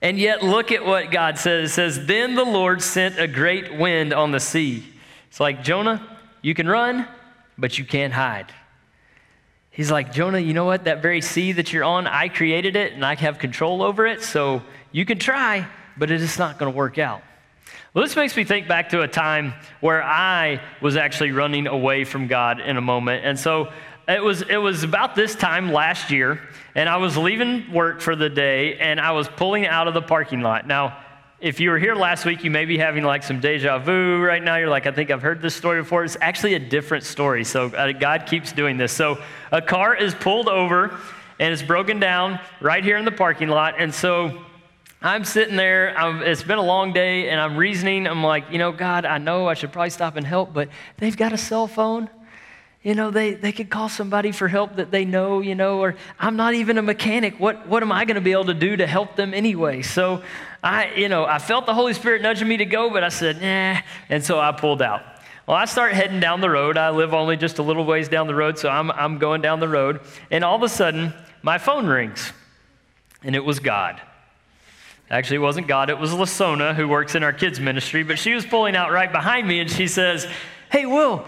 And 0.00 0.18
yet, 0.18 0.44
look 0.44 0.70
at 0.70 0.84
what 0.84 1.10
God 1.10 1.38
says. 1.38 1.70
It 1.70 1.72
says, 1.72 2.06
Then 2.06 2.36
the 2.36 2.44
Lord 2.44 2.82
sent 2.82 3.18
a 3.18 3.26
great 3.26 3.76
wind 3.76 4.12
on 4.12 4.30
the 4.30 4.38
sea. 4.38 4.84
It's 5.28 5.40
like, 5.40 5.64
Jonah, 5.64 6.18
you 6.40 6.54
can 6.54 6.68
run, 6.68 7.08
but 7.56 7.78
you 7.78 7.84
can't 7.84 8.12
hide. 8.12 8.52
He's 9.70 9.90
like, 9.90 10.12
Jonah, 10.12 10.38
you 10.38 10.54
know 10.54 10.64
what? 10.64 10.84
That 10.84 11.02
very 11.02 11.20
sea 11.20 11.52
that 11.52 11.72
you're 11.72 11.84
on, 11.84 12.06
I 12.06 12.28
created 12.28 12.76
it 12.76 12.92
and 12.92 13.04
I 13.04 13.14
have 13.16 13.38
control 13.38 13.82
over 13.82 14.06
it. 14.06 14.22
So 14.22 14.62
you 14.92 15.04
can 15.04 15.18
try, 15.18 15.66
but 15.96 16.10
it 16.10 16.20
is 16.20 16.38
not 16.38 16.58
going 16.58 16.72
to 16.72 16.76
work 16.76 16.98
out. 16.98 17.22
Well, 17.94 18.04
this 18.04 18.16
makes 18.16 18.36
me 18.36 18.44
think 18.44 18.68
back 18.68 18.90
to 18.90 19.02
a 19.02 19.08
time 19.08 19.54
where 19.80 20.02
I 20.02 20.60
was 20.80 20.96
actually 20.96 21.32
running 21.32 21.66
away 21.66 22.04
from 22.04 22.26
God 22.26 22.60
in 22.60 22.76
a 22.76 22.80
moment. 22.80 23.24
And 23.24 23.38
so 23.38 23.72
it 24.06 24.22
was, 24.22 24.42
it 24.42 24.56
was 24.56 24.84
about 24.84 25.14
this 25.14 25.34
time 25.34 25.72
last 25.72 26.10
year, 26.10 26.40
and 26.74 26.88
I 26.88 26.96
was 26.96 27.16
leaving 27.16 27.72
work 27.72 28.00
for 28.00 28.16
the 28.16 28.30
day, 28.30 28.78
and 28.78 29.00
I 29.00 29.12
was 29.12 29.28
pulling 29.28 29.66
out 29.66 29.88
of 29.88 29.94
the 29.94 30.02
parking 30.02 30.40
lot. 30.40 30.66
Now, 30.66 30.96
if 31.40 31.60
you 31.60 31.70
were 31.70 31.78
here 31.78 31.94
last 31.94 32.24
week, 32.24 32.42
you 32.42 32.50
may 32.50 32.64
be 32.64 32.78
having 32.78 33.04
like 33.04 33.22
some 33.22 33.38
deja 33.38 33.78
vu 33.78 34.20
right 34.20 34.42
now. 34.42 34.56
You're 34.56 34.68
like, 34.68 34.86
I 34.86 34.90
think 34.90 35.10
I've 35.10 35.22
heard 35.22 35.40
this 35.40 35.54
story 35.54 35.82
before. 35.82 36.02
It's 36.02 36.16
actually 36.20 36.54
a 36.54 36.58
different 36.58 37.04
story. 37.04 37.44
So 37.44 37.66
uh, 37.66 37.92
God 37.92 38.26
keeps 38.26 38.50
doing 38.50 38.76
this. 38.76 38.92
So 38.92 39.22
a 39.52 39.62
car 39.62 39.94
is 39.94 40.14
pulled 40.14 40.48
over 40.48 40.98
and 41.38 41.52
it's 41.52 41.62
broken 41.62 42.00
down 42.00 42.40
right 42.60 42.82
here 42.82 42.96
in 42.96 43.04
the 43.04 43.12
parking 43.12 43.48
lot. 43.48 43.76
And 43.78 43.94
so 43.94 44.42
I'm 45.00 45.24
sitting 45.24 45.54
there. 45.54 45.96
I'm, 45.96 46.22
it's 46.22 46.42
been 46.42 46.58
a 46.58 46.62
long 46.62 46.92
day, 46.92 47.28
and 47.28 47.40
I'm 47.40 47.56
reasoning. 47.56 48.08
I'm 48.08 48.24
like, 48.24 48.50
you 48.50 48.58
know, 48.58 48.72
God, 48.72 49.04
I 49.04 49.18
know 49.18 49.46
I 49.46 49.54
should 49.54 49.72
probably 49.72 49.90
stop 49.90 50.16
and 50.16 50.26
help, 50.26 50.52
but 50.52 50.68
they've 50.96 51.16
got 51.16 51.32
a 51.32 51.38
cell 51.38 51.68
phone. 51.68 52.10
You 52.82 52.94
know, 52.94 53.10
they, 53.10 53.34
they 53.34 53.52
could 53.52 53.70
call 53.70 53.88
somebody 53.88 54.32
for 54.32 54.48
help 54.48 54.76
that 54.76 54.90
they 54.90 55.04
know, 55.04 55.40
you 55.40 55.54
know, 55.54 55.80
or 55.80 55.94
I'm 56.18 56.36
not 56.36 56.54
even 56.54 56.78
a 56.78 56.82
mechanic. 56.82 57.38
What, 57.38 57.68
what 57.68 57.82
am 57.82 57.92
I 57.92 58.04
going 58.04 58.16
to 58.16 58.20
be 58.20 58.32
able 58.32 58.46
to 58.46 58.54
do 58.54 58.76
to 58.76 58.86
help 58.86 59.14
them 59.14 59.34
anyway? 59.34 59.82
So 59.82 60.22
I, 60.62 60.94
you 60.94 61.08
know, 61.08 61.24
I 61.24 61.38
felt 61.38 61.66
the 61.66 61.74
Holy 61.74 61.92
Spirit 61.92 62.22
nudging 62.22 62.48
me 62.48 62.56
to 62.56 62.64
go, 62.64 62.90
but 62.90 63.04
I 63.04 63.08
said, 63.08 63.40
nah. 63.40 63.80
And 64.08 64.24
so 64.24 64.40
I 64.40 64.52
pulled 64.52 64.80
out. 64.80 65.02
Well, 65.46 65.56
I 65.56 65.64
start 65.64 65.92
heading 65.92 66.20
down 66.20 66.40
the 66.40 66.50
road. 66.50 66.76
I 66.76 66.90
live 66.90 67.14
only 67.14 67.36
just 67.36 67.58
a 67.58 67.62
little 67.62 67.84
ways 67.84 68.08
down 68.08 68.26
the 68.26 68.34
road, 68.34 68.58
so 68.58 68.68
I'm, 68.68 68.90
I'm 68.90 69.18
going 69.18 69.42
down 69.42 69.60
the 69.60 69.68
road. 69.68 70.00
And 70.30 70.44
all 70.44 70.56
of 70.56 70.62
a 70.62 70.68
sudden, 70.68 71.14
my 71.42 71.58
phone 71.58 71.86
rings, 71.86 72.32
and 73.22 73.34
it 73.34 73.44
was 73.44 73.58
God. 73.58 74.00
Actually, 75.10 75.36
it 75.36 75.40
wasn't 75.40 75.66
God, 75.66 75.88
it 75.90 75.98
was 75.98 76.10
Lasona, 76.10 76.74
who 76.74 76.86
works 76.86 77.14
in 77.14 77.22
our 77.22 77.32
kids' 77.32 77.58
ministry, 77.58 78.02
but 78.02 78.18
she 78.18 78.34
was 78.34 78.44
pulling 78.44 78.76
out 78.76 78.92
right 78.92 79.10
behind 79.10 79.48
me, 79.48 79.60
and 79.60 79.70
she 79.70 79.86
says, 79.86 80.26
Hey, 80.70 80.84
Will, 80.84 81.24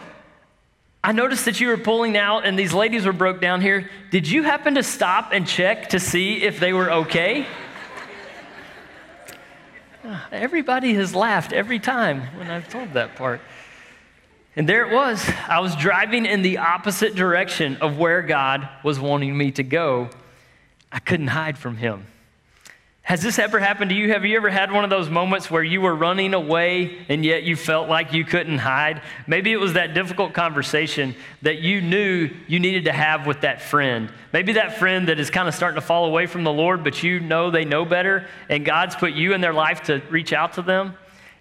I 1.02 1.12
noticed 1.12 1.46
that 1.46 1.60
you 1.60 1.68
were 1.68 1.78
pulling 1.78 2.16
out 2.16 2.44
and 2.44 2.58
these 2.58 2.74
ladies 2.74 3.06
were 3.06 3.12
broke 3.12 3.40
down 3.40 3.62
here. 3.62 3.90
Did 4.10 4.28
you 4.28 4.42
happen 4.42 4.74
to 4.74 4.82
stop 4.82 5.30
and 5.32 5.46
check 5.46 5.88
to 5.90 6.00
see 6.00 6.42
if 6.42 6.60
they 6.60 6.74
were 6.74 6.92
okay? 6.92 7.46
Ah, 10.04 10.28
everybody 10.30 10.94
has 10.94 11.14
laughed 11.14 11.52
every 11.52 11.78
time 11.78 12.22
when 12.36 12.50
I've 12.50 12.68
told 12.68 12.92
that 12.92 13.16
part. 13.16 13.40
And 14.56 14.68
there 14.68 14.86
it 14.86 14.94
was. 14.94 15.26
I 15.48 15.60
was 15.60 15.74
driving 15.76 16.26
in 16.26 16.42
the 16.42 16.58
opposite 16.58 17.14
direction 17.14 17.76
of 17.76 17.96
where 17.96 18.20
God 18.20 18.68
was 18.82 19.00
wanting 19.00 19.36
me 19.36 19.52
to 19.52 19.62
go. 19.62 20.10
I 20.92 20.98
couldn't 20.98 21.28
hide 21.28 21.56
from 21.56 21.76
Him. 21.76 22.06
Has 23.10 23.22
this 23.22 23.40
ever 23.40 23.58
happened 23.58 23.88
to 23.90 23.96
you? 23.96 24.12
Have 24.12 24.24
you 24.24 24.36
ever 24.36 24.48
had 24.48 24.70
one 24.70 24.84
of 24.84 24.90
those 24.90 25.10
moments 25.10 25.50
where 25.50 25.64
you 25.64 25.80
were 25.80 25.96
running 25.96 26.32
away 26.32 26.96
and 27.08 27.24
yet 27.24 27.42
you 27.42 27.56
felt 27.56 27.88
like 27.88 28.12
you 28.12 28.24
couldn't 28.24 28.58
hide? 28.58 29.02
Maybe 29.26 29.50
it 29.50 29.56
was 29.56 29.72
that 29.72 29.94
difficult 29.94 30.32
conversation 30.32 31.16
that 31.42 31.58
you 31.58 31.80
knew 31.80 32.30
you 32.46 32.60
needed 32.60 32.84
to 32.84 32.92
have 32.92 33.26
with 33.26 33.40
that 33.40 33.62
friend. 33.62 34.12
Maybe 34.32 34.52
that 34.52 34.78
friend 34.78 35.08
that 35.08 35.18
is 35.18 35.28
kind 35.28 35.48
of 35.48 35.56
starting 35.56 35.74
to 35.74 35.84
fall 35.84 36.04
away 36.04 36.26
from 36.26 36.44
the 36.44 36.52
Lord, 36.52 36.84
but 36.84 37.02
you 37.02 37.18
know 37.18 37.50
they 37.50 37.64
know 37.64 37.84
better, 37.84 38.28
and 38.48 38.64
God's 38.64 38.94
put 38.94 39.12
you 39.12 39.34
in 39.34 39.40
their 39.40 39.54
life 39.54 39.82
to 39.86 40.00
reach 40.08 40.32
out 40.32 40.52
to 40.52 40.62
them, 40.62 40.94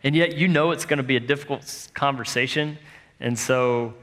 and 0.04 0.16
yet 0.16 0.36
you 0.36 0.48
know 0.48 0.72
it's 0.72 0.86
going 0.86 0.98
to 0.98 1.04
be 1.04 1.18
a 1.18 1.20
difficult 1.20 1.90
conversation. 1.94 2.80
And 3.20 3.38
so 3.38 3.94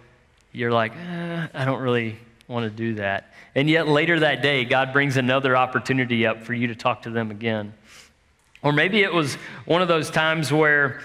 you're 0.52 0.70
like, 0.70 0.92
eh, 0.94 1.49
I 1.52 1.64
don't 1.64 1.82
really 1.82 2.16
want 2.49 2.65
to 2.65 2.71
do 2.71 2.95
that. 2.95 3.33
And 3.55 3.69
yet 3.69 3.88
later 3.88 4.21
that 4.21 4.43
day, 4.43 4.65
God 4.65 4.93
brings 4.93 5.17
another 5.17 5.57
opportunity 5.57 6.26
up 6.26 6.43
for 6.43 6.55
you 6.55 6.69
to 6.69 6.75
talk 6.75 7.03
to 7.03 7.11
them 7.11 7.31
again. 7.31 7.75
Or 8.62 8.73
maybe 8.73 9.03
it 9.03 9.12
was 9.12 9.35
one 9.65 9.83
of 9.83 9.88
those 9.88 10.11
times 10.11 10.53
where 10.53 11.00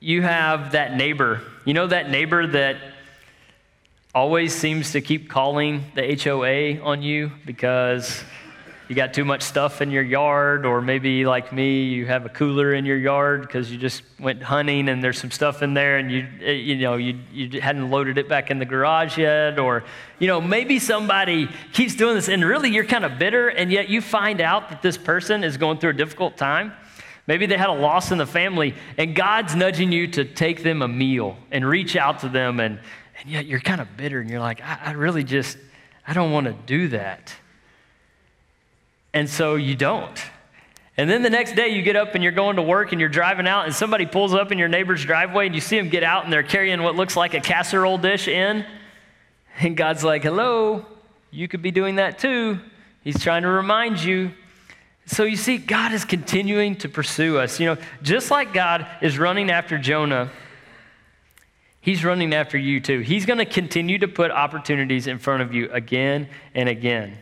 you 0.00 0.22
have 0.22 0.72
that 0.72 0.94
neighbor. 0.94 1.42
You 1.64 1.74
know 1.74 1.86
that 1.86 2.10
neighbor 2.10 2.46
that 2.46 2.76
always 4.14 4.54
seems 4.54 4.92
to 4.92 5.00
keep 5.00 5.28
calling 5.28 5.84
the 5.94 6.20
HOA 6.22 6.82
on 6.82 7.02
you 7.02 7.32
because 7.44 8.24
you 8.88 8.94
got 8.94 9.12
too 9.12 9.24
much 9.24 9.42
stuff 9.42 9.82
in 9.82 9.90
your 9.90 10.02
yard, 10.02 10.64
or 10.64 10.80
maybe 10.80 11.26
like 11.26 11.52
me, 11.52 11.84
you 11.84 12.06
have 12.06 12.24
a 12.24 12.30
cooler 12.30 12.72
in 12.72 12.86
your 12.86 12.96
yard 12.96 13.42
because 13.42 13.70
you 13.70 13.76
just 13.76 14.02
went 14.18 14.42
hunting 14.42 14.88
and 14.88 15.04
there's 15.04 15.20
some 15.20 15.30
stuff 15.30 15.60
in 15.60 15.74
there 15.74 15.98
and 15.98 16.10
you, 16.10 16.26
eh, 16.42 16.52
you 16.52 16.76
know, 16.76 16.96
you, 16.96 17.18
you 17.30 17.60
hadn't 17.60 17.90
loaded 17.90 18.16
it 18.16 18.30
back 18.30 18.50
in 18.50 18.58
the 18.58 18.64
garage 18.64 19.18
yet, 19.18 19.58
or, 19.58 19.84
you 20.18 20.26
know, 20.26 20.40
maybe 20.40 20.78
somebody 20.78 21.50
keeps 21.74 21.94
doing 21.96 22.14
this 22.14 22.28
and 22.30 22.42
really 22.42 22.70
you're 22.70 22.82
kind 22.82 23.04
of 23.04 23.18
bitter 23.18 23.48
and 23.48 23.70
yet 23.70 23.90
you 23.90 24.00
find 24.00 24.40
out 24.40 24.70
that 24.70 24.80
this 24.80 24.96
person 24.96 25.44
is 25.44 25.58
going 25.58 25.78
through 25.78 25.90
a 25.90 25.94
difficult 25.94 26.38
time. 26.38 26.72
Maybe 27.26 27.44
they 27.44 27.58
had 27.58 27.68
a 27.68 27.74
loss 27.74 28.10
in 28.10 28.16
the 28.16 28.26
family 28.26 28.74
and 28.96 29.14
God's 29.14 29.54
nudging 29.54 29.92
you 29.92 30.06
to 30.12 30.24
take 30.24 30.62
them 30.62 30.80
a 30.80 30.88
meal 30.88 31.36
and 31.50 31.62
reach 31.62 31.94
out 31.94 32.20
to 32.20 32.30
them 32.30 32.58
and, 32.58 32.80
and 33.20 33.30
yet 33.30 33.44
you're 33.44 33.60
kind 33.60 33.82
of 33.82 33.98
bitter 33.98 34.18
and 34.18 34.30
you're 34.30 34.40
like, 34.40 34.62
I, 34.62 34.78
I 34.82 34.90
really 34.92 35.24
just, 35.24 35.58
I 36.06 36.14
don't 36.14 36.32
want 36.32 36.46
to 36.46 36.54
do 36.64 36.88
that. 36.88 37.34
And 39.18 39.28
so 39.28 39.56
you 39.56 39.74
don't. 39.74 40.16
And 40.96 41.10
then 41.10 41.22
the 41.22 41.30
next 41.30 41.56
day 41.56 41.70
you 41.70 41.82
get 41.82 41.96
up 41.96 42.14
and 42.14 42.22
you're 42.22 42.30
going 42.30 42.54
to 42.54 42.62
work 42.62 42.92
and 42.92 43.00
you're 43.00 43.08
driving 43.08 43.48
out 43.48 43.64
and 43.64 43.74
somebody 43.74 44.06
pulls 44.06 44.32
up 44.32 44.52
in 44.52 44.58
your 44.58 44.68
neighbor's 44.68 45.04
driveway 45.04 45.46
and 45.46 45.56
you 45.56 45.60
see 45.60 45.76
them 45.76 45.88
get 45.88 46.04
out 46.04 46.22
and 46.22 46.32
they're 46.32 46.44
carrying 46.44 46.84
what 46.84 46.94
looks 46.94 47.16
like 47.16 47.34
a 47.34 47.40
casserole 47.40 47.98
dish 47.98 48.28
in. 48.28 48.64
And 49.58 49.76
God's 49.76 50.04
like, 50.04 50.22
hello, 50.22 50.86
you 51.32 51.48
could 51.48 51.62
be 51.62 51.72
doing 51.72 51.96
that 51.96 52.20
too. 52.20 52.60
He's 53.02 53.20
trying 53.20 53.42
to 53.42 53.48
remind 53.48 54.00
you. 54.00 54.30
So 55.06 55.24
you 55.24 55.36
see, 55.36 55.58
God 55.58 55.90
is 55.90 56.04
continuing 56.04 56.76
to 56.76 56.88
pursue 56.88 57.38
us. 57.38 57.58
You 57.58 57.74
know, 57.74 57.76
just 58.02 58.30
like 58.30 58.52
God 58.52 58.86
is 59.02 59.18
running 59.18 59.50
after 59.50 59.78
Jonah, 59.78 60.30
He's 61.80 62.04
running 62.04 62.32
after 62.32 62.56
you 62.56 62.80
too. 62.80 63.00
He's 63.00 63.26
going 63.26 63.38
to 63.38 63.46
continue 63.46 63.98
to 63.98 64.06
put 64.06 64.30
opportunities 64.30 65.08
in 65.08 65.18
front 65.18 65.42
of 65.42 65.52
you 65.52 65.68
again 65.72 66.28
and 66.54 66.68
again. 66.68 67.18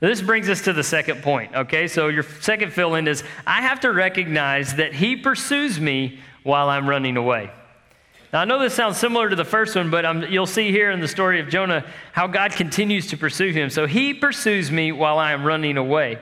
This 0.00 0.22
brings 0.22 0.48
us 0.48 0.62
to 0.62 0.72
the 0.72 0.84
second 0.84 1.22
point, 1.22 1.54
okay? 1.54 1.88
So 1.88 2.08
your 2.08 2.22
second 2.22 2.72
fill 2.72 2.94
in 2.94 3.08
is 3.08 3.24
I 3.46 3.62
have 3.62 3.80
to 3.80 3.92
recognize 3.92 4.76
that 4.76 4.94
he 4.94 5.16
pursues 5.16 5.80
me 5.80 6.20
while 6.44 6.68
I'm 6.68 6.88
running 6.88 7.16
away. 7.16 7.50
Now, 8.32 8.42
I 8.42 8.44
know 8.44 8.60
this 8.60 8.74
sounds 8.74 8.98
similar 8.98 9.28
to 9.30 9.36
the 9.36 9.44
first 9.44 9.74
one, 9.74 9.90
but 9.90 10.04
I'm, 10.04 10.22
you'll 10.30 10.46
see 10.46 10.70
here 10.70 10.90
in 10.90 11.00
the 11.00 11.08
story 11.08 11.40
of 11.40 11.48
Jonah 11.48 11.84
how 12.12 12.26
God 12.26 12.52
continues 12.52 13.06
to 13.08 13.16
pursue 13.16 13.50
him. 13.50 13.70
So 13.70 13.86
he 13.86 14.12
pursues 14.14 14.70
me 14.70 14.92
while 14.92 15.18
I 15.18 15.32
am 15.32 15.44
running 15.44 15.78
away. 15.78 16.18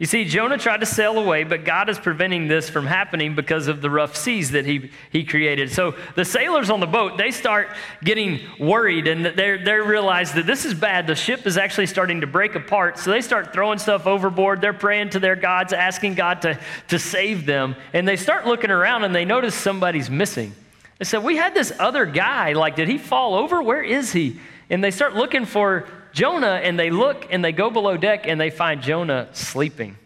You 0.00 0.06
see, 0.06 0.24
Jonah 0.24 0.56
tried 0.56 0.80
to 0.80 0.86
sail 0.86 1.18
away, 1.18 1.44
but 1.44 1.66
God 1.66 1.90
is 1.90 1.98
preventing 1.98 2.48
this 2.48 2.70
from 2.70 2.86
happening 2.86 3.34
because 3.34 3.68
of 3.68 3.82
the 3.82 3.90
rough 3.90 4.16
seas 4.16 4.52
that 4.52 4.64
he, 4.64 4.90
he 5.12 5.24
created. 5.24 5.70
So 5.70 5.94
the 6.16 6.24
sailors 6.24 6.70
on 6.70 6.80
the 6.80 6.86
boat, 6.86 7.18
they 7.18 7.30
start 7.30 7.68
getting 8.02 8.40
worried 8.58 9.06
and 9.06 9.26
they 9.26 9.58
they 9.58 9.74
realize 9.74 10.32
that 10.32 10.46
this 10.46 10.64
is 10.64 10.72
bad. 10.72 11.06
The 11.06 11.14
ship 11.14 11.46
is 11.46 11.58
actually 11.58 11.86
starting 11.86 12.22
to 12.22 12.26
break 12.26 12.54
apart. 12.54 12.98
So 12.98 13.10
they 13.10 13.20
start 13.20 13.52
throwing 13.52 13.78
stuff 13.78 14.06
overboard. 14.06 14.62
They're 14.62 14.72
praying 14.72 15.10
to 15.10 15.20
their 15.20 15.36
gods, 15.36 15.74
asking 15.74 16.14
God 16.14 16.40
to, 16.42 16.58
to 16.88 16.98
save 16.98 17.44
them. 17.44 17.76
And 17.92 18.08
they 18.08 18.16
start 18.16 18.46
looking 18.46 18.70
around 18.70 19.04
and 19.04 19.14
they 19.14 19.26
notice 19.26 19.54
somebody's 19.54 20.08
missing. 20.08 20.54
They 20.98 21.04
said, 21.04 21.22
We 21.22 21.36
had 21.36 21.52
this 21.52 21.74
other 21.78 22.06
guy. 22.06 22.54
Like, 22.54 22.74
did 22.74 22.88
he 22.88 22.96
fall 22.96 23.34
over? 23.34 23.60
Where 23.62 23.82
is 23.82 24.12
he? 24.12 24.40
And 24.70 24.82
they 24.82 24.92
start 24.92 25.14
looking 25.14 25.44
for 25.44 25.86
Jonah 26.12 26.60
and 26.62 26.78
they 26.78 26.90
look 26.90 27.26
and 27.30 27.44
they 27.44 27.52
go 27.52 27.70
below 27.70 27.96
deck 27.96 28.26
and 28.26 28.40
they 28.40 28.50
find 28.50 28.82
Jonah 28.82 29.28
sleeping. 29.32 29.96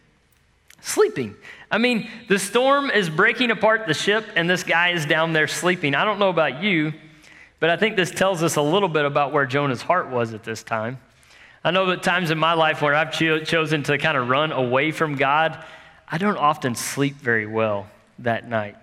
Sleeping. 0.81 1.35
I 1.71 1.79
mean, 1.79 2.11
the 2.29 2.39
storm 2.39 2.91
is 2.91 3.09
breaking 3.09 3.51
apart 3.51 3.87
the 3.87 3.95
ship 3.95 4.25
and 4.37 4.49
this 4.49 4.63
guy 4.63 4.91
is 4.91 5.07
down 5.07 5.33
there 5.33 5.49
sleeping. 5.49 5.95
I 5.95 6.05
don't 6.05 6.19
know 6.19 6.29
about 6.29 6.63
you, 6.63 6.93
but 7.59 7.71
I 7.71 7.77
think 7.77 7.97
this 7.97 8.11
tells 8.11 8.43
us 8.43 8.57
a 8.57 8.63
little 8.63 8.89
bit 8.89 9.05
about 9.05 9.33
where 9.33 9.47
Jonah's 9.47 9.83
heart 9.83 10.11
was 10.11 10.35
at 10.35 10.45
this 10.45 10.63
time. 10.63 10.99
I 11.65 11.71
know 11.71 11.87
that 11.87 12.03
times 12.03 12.31
in 12.31 12.39
my 12.39 12.53
life 12.53 12.83
where 12.83 12.95
I've 12.95 13.13
cho- 13.13 13.43
chosen 13.43 13.83
to 13.85 13.97
kind 13.97 14.19
of 14.19 14.29
run 14.29 14.53
away 14.53 14.91
from 14.91 15.17
God, 15.17 15.65
I 16.07 16.19
don't 16.19 16.37
often 16.37 16.75
sleep 16.75 17.17
very 17.17 17.47
well 17.47 17.89
that 18.19 18.47
night. 18.47 18.77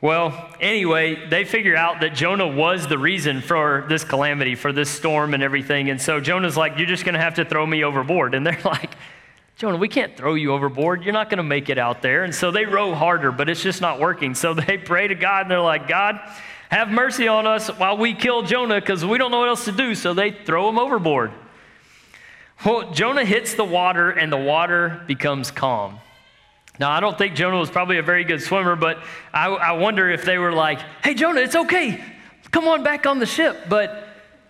Well, 0.00 0.50
anyway, 0.60 1.28
they 1.28 1.44
figure 1.44 1.76
out 1.76 2.00
that 2.00 2.14
Jonah 2.14 2.46
was 2.46 2.86
the 2.86 2.98
reason 2.98 3.40
for 3.40 3.86
this 3.88 4.04
calamity, 4.04 4.54
for 4.54 4.72
this 4.72 4.90
storm 4.90 5.32
and 5.32 5.42
everything. 5.42 5.88
And 5.88 6.00
so 6.00 6.20
Jonah's 6.20 6.56
like, 6.56 6.76
You're 6.76 6.86
just 6.86 7.04
going 7.04 7.14
to 7.14 7.20
have 7.20 7.34
to 7.34 7.44
throw 7.44 7.66
me 7.66 7.84
overboard. 7.84 8.34
And 8.34 8.46
they're 8.46 8.60
like, 8.64 8.90
Jonah, 9.56 9.78
we 9.78 9.88
can't 9.88 10.16
throw 10.16 10.34
you 10.34 10.52
overboard. 10.52 11.04
You're 11.04 11.12
not 11.12 11.30
going 11.30 11.38
to 11.38 11.44
make 11.44 11.68
it 11.68 11.78
out 11.78 12.02
there. 12.02 12.24
And 12.24 12.34
so 12.34 12.50
they 12.50 12.66
row 12.66 12.94
harder, 12.94 13.30
but 13.30 13.48
it's 13.48 13.62
just 13.62 13.80
not 13.80 14.00
working. 14.00 14.34
So 14.34 14.52
they 14.54 14.76
pray 14.76 15.08
to 15.08 15.14
God 15.14 15.42
and 15.42 15.50
they're 15.50 15.60
like, 15.60 15.88
God, 15.88 16.20
have 16.70 16.88
mercy 16.90 17.28
on 17.28 17.46
us 17.46 17.68
while 17.68 17.96
we 17.96 18.14
kill 18.14 18.42
Jonah 18.42 18.80
because 18.80 19.04
we 19.04 19.16
don't 19.16 19.30
know 19.30 19.40
what 19.40 19.48
else 19.48 19.64
to 19.66 19.72
do. 19.72 19.94
So 19.94 20.12
they 20.12 20.32
throw 20.32 20.68
him 20.68 20.78
overboard. 20.78 21.30
Well, 22.64 22.92
Jonah 22.92 23.24
hits 23.24 23.54
the 23.54 23.64
water 23.64 24.10
and 24.10 24.32
the 24.32 24.36
water 24.36 25.02
becomes 25.06 25.50
calm. 25.50 26.00
Now, 26.78 26.90
I 26.90 26.98
don't 27.00 27.16
think 27.16 27.36
Jonah 27.36 27.58
was 27.58 27.70
probably 27.70 27.98
a 27.98 28.02
very 28.02 28.24
good 28.24 28.42
swimmer, 28.42 28.74
but 28.74 28.98
I, 29.32 29.46
I, 29.46 29.72
wonder 29.72 30.10
if 30.10 30.24
they 30.24 30.38
were 30.38 30.52
like, 30.52 30.80
hey, 31.04 31.14
Jonah, 31.14 31.40
it's 31.40 31.54
okay. 31.54 32.02
Come 32.50 32.66
on 32.66 32.82
back 32.82 33.06
on 33.06 33.20
the 33.20 33.26
ship. 33.26 33.66
But 33.68 34.08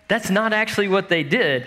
that's 0.09 0.31
not 0.31 0.55
actually 0.55 0.89
what 0.89 1.11
they 1.11 1.23
did. 1.23 1.67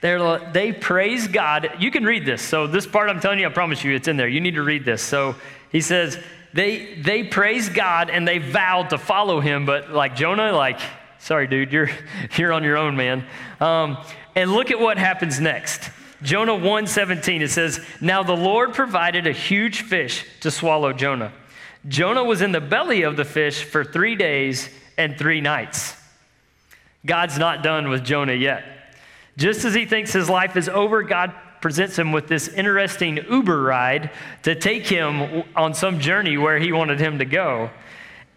They're, 0.00 0.38
they 0.50 0.72
praise 0.72 1.28
God. 1.28 1.76
You 1.78 1.92
can 1.92 2.04
read 2.04 2.26
this. 2.26 2.42
So, 2.42 2.66
this 2.66 2.84
part 2.84 3.10
I'm 3.10 3.20
telling 3.20 3.38
you, 3.38 3.46
I 3.46 3.50
promise 3.50 3.84
you, 3.84 3.94
it's 3.94 4.08
in 4.08 4.16
there. 4.16 4.26
You 4.26 4.40
need 4.40 4.54
to 4.54 4.62
read 4.62 4.84
this. 4.84 5.02
So, 5.02 5.36
he 5.70 5.80
says, 5.80 6.18
they, 6.52 6.94
they 6.96 7.22
praise 7.22 7.68
God 7.68 8.10
and 8.10 8.26
they 8.26 8.38
vowed 8.38 8.90
to 8.90 8.98
follow 8.98 9.38
him. 9.38 9.64
But, 9.64 9.90
like 9.90 10.16
Jonah, 10.16 10.50
like, 10.50 10.80
sorry, 11.20 11.46
dude, 11.46 11.72
you're, 11.72 11.90
you're 12.36 12.52
on 12.52 12.64
your 12.64 12.76
own, 12.76 12.96
man. 12.96 13.24
Um, 13.60 13.98
and 14.34 14.50
look 14.50 14.72
at 14.72 14.80
what 14.80 14.98
happens 14.98 15.38
next. 15.38 15.90
Jonah 16.22 16.54
1:17 16.54 17.42
it 17.42 17.50
says, 17.50 17.84
"Now 18.00 18.22
the 18.22 18.36
Lord 18.36 18.74
provided 18.74 19.26
a 19.26 19.32
huge 19.32 19.82
fish 19.82 20.24
to 20.40 20.50
swallow 20.50 20.92
Jonah. 20.92 21.32
Jonah 21.88 22.24
was 22.24 22.42
in 22.42 22.52
the 22.52 22.60
belly 22.60 23.02
of 23.02 23.16
the 23.16 23.24
fish 23.24 23.64
for 23.64 23.84
3 23.84 24.14
days 24.14 24.70
and 24.96 25.18
3 25.18 25.40
nights." 25.40 25.96
God's 27.04 27.38
not 27.38 27.62
done 27.62 27.88
with 27.88 28.04
Jonah 28.04 28.34
yet. 28.34 28.64
Just 29.36 29.64
as 29.64 29.74
he 29.74 29.86
thinks 29.86 30.12
his 30.12 30.30
life 30.30 30.56
is 30.56 30.68
over, 30.68 31.02
God 31.02 31.32
presents 31.60 31.98
him 31.98 32.12
with 32.12 32.28
this 32.28 32.48
interesting 32.48 33.18
Uber 33.28 33.62
ride 33.62 34.10
to 34.42 34.54
take 34.54 34.86
him 34.86 35.44
on 35.56 35.74
some 35.74 36.00
journey 36.00 36.36
where 36.36 36.58
he 36.58 36.72
wanted 36.72 37.00
him 37.00 37.18
to 37.18 37.24
go. 37.24 37.70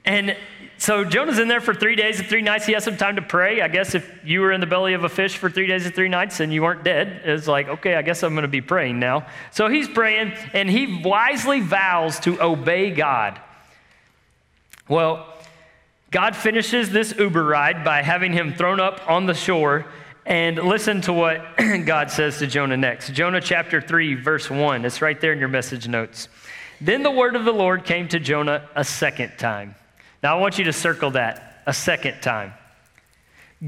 And 0.05 0.35
so 0.77 1.05
Jonah's 1.05 1.39
in 1.39 1.47
there 1.47 1.61
for 1.61 1.73
three 1.73 1.95
days 1.95 2.19
and 2.19 2.27
three 2.27 2.41
nights. 2.41 2.65
He 2.65 2.73
has 2.73 2.83
some 2.83 2.97
time 2.97 3.15
to 3.15 3.21
pray. 3.21 3.61
I 3.61 3.67
guess 3.67 3.95
if 3.95 4.09
you 4.23 4.41
were 4.41 4.51
in 4.51 4.59
the 4.59 4.67
belly 4.67 4.93
of 4.93 5.03
a 5.03 5.09
fish 5.09 5.37
for 5.37 5.49
three 5.49 5.67
days 5.67 5.85
and 5.85 5.95
three 5.95 6.09
nights 6.09 6.39
and 6.39 6.53
you 6.53 6.63
weren't 6.63 6.83
dead, 6.83 7.21
it's 7.23 7.47
like, 7.47 7.67
okay, 7.67 7.95
I 7.95 8.01
guess 8.01 8.23
I'm 8.23 8.33
going 8.33 8.43
to 8.43 8.49
be 8.49 8.61
praying 8.61 8.99
now. 8.99 9.25
So 9.51 9.69
he's 9.69 9.87
praying 9.87 10.33
and 10.53 10.69
he 10.69 11.01
wisely 11.01 11.61
vows 11.61 12.19
to 12.21 12.41
obey 12.41 12.91
God. 12.91 13.39
Well, 14.87 15.25
God 16.11 16.35
finishes 16.35 16.91
this 16.91 17.15
Uber 17.17 17.43
ride 17.43 17.83
by 17.83 18.01
having 18.01 18.33
him 18.33 18.53
thrown 18.53 18.79
up 18.79 19.01
on 19.09 19.25
the 19.25 19.33
shore. 19.33 19.85
And 20.25 20.57
listen 20.57 21.01
to 21.01 21.13
what 21.13 21.45
God 21.85 22.09
says 22.09 22.39
to 22.39 22.47
Jonah 22.47 22.77
next. 22.77 23.13
Jonah 23.13 23.41
chapter 23.41 23.79
3, 23.79 24.15
verse 24.15 24.49
1. 24.49 24.83
It's 24.83 25.01
right 25.01 25.19
there 25.21 25.31
in 25.31 25.39
your 25.39 25.49
message 25.49 25.87
notes. 25.87 26.29
Then 26.81 27.03
the 27.03 27.11
word 27.11 27.35
of 27.35 27.45
the 27.45 27.53
Lord 27.53 27.85
came 27.85 28.07
to 28.07 28.19
Jonah 28.19 28.67
a 28.75 28.83
second 28.83 29.37
time. 29.37 29.75
Now 30.25 30.39
I 30.39 30.41
want 30.41 30.57
you 30.57 30.63
to 30.63 30.73
circle 30.73 31.11
that 31.11 31.61
a 31.67 31.71
second 31.71 32.19
time. 32.19 32.55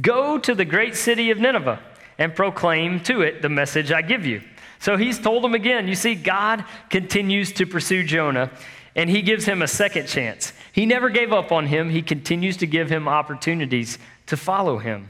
Go 0.02 0.40
to 0.40 0.56
the 0.56 0.66
great 0.66 0.96
city 0.96 1.30
of 1.30 1.38
Nineveh 1.38 1.80
and 2.18 2.34
proclaim 2.34 3.00
to 3.02 3.22
it 3.22 3.44
the 3.44 3.48
message 3.48 3.92
I 3.92 4.02
give 4.02 4.26
you. 4.26 4.42
So 4.80 4.98
he's 4.98 5.20
told 5.20 5.46
him 5.46 5.54
again. 5.54 5.88
You 5.88 5.94
see, 5.94 6.16
God 6.16 6.66
continues 6.90 7.52
to 7.52 7.68
pursue 7.68 8.04
Jonah, 8.04 8.50
and 8.96 9.08
he 9.08 9.22
gives 9.22 9.46
him 9.46 9.62
a 9.62 9.68
second 9.68 10.08
chance. 10.08 10.52
He 10.72 10.88
never 10.88 11.12
gave 11.12 11.32
up 11.32 11.52
on 11.52 11.68
him, 11.68 11.92
he 11.92 12.02
continues 12.02 12.58
to 12.58 12.66
give 12.66 12.90
him 12.90 13.08
opportunities 13.08 14.00
to 14.26 14.36
follow 14.36 14.80
him. 14.80 15.10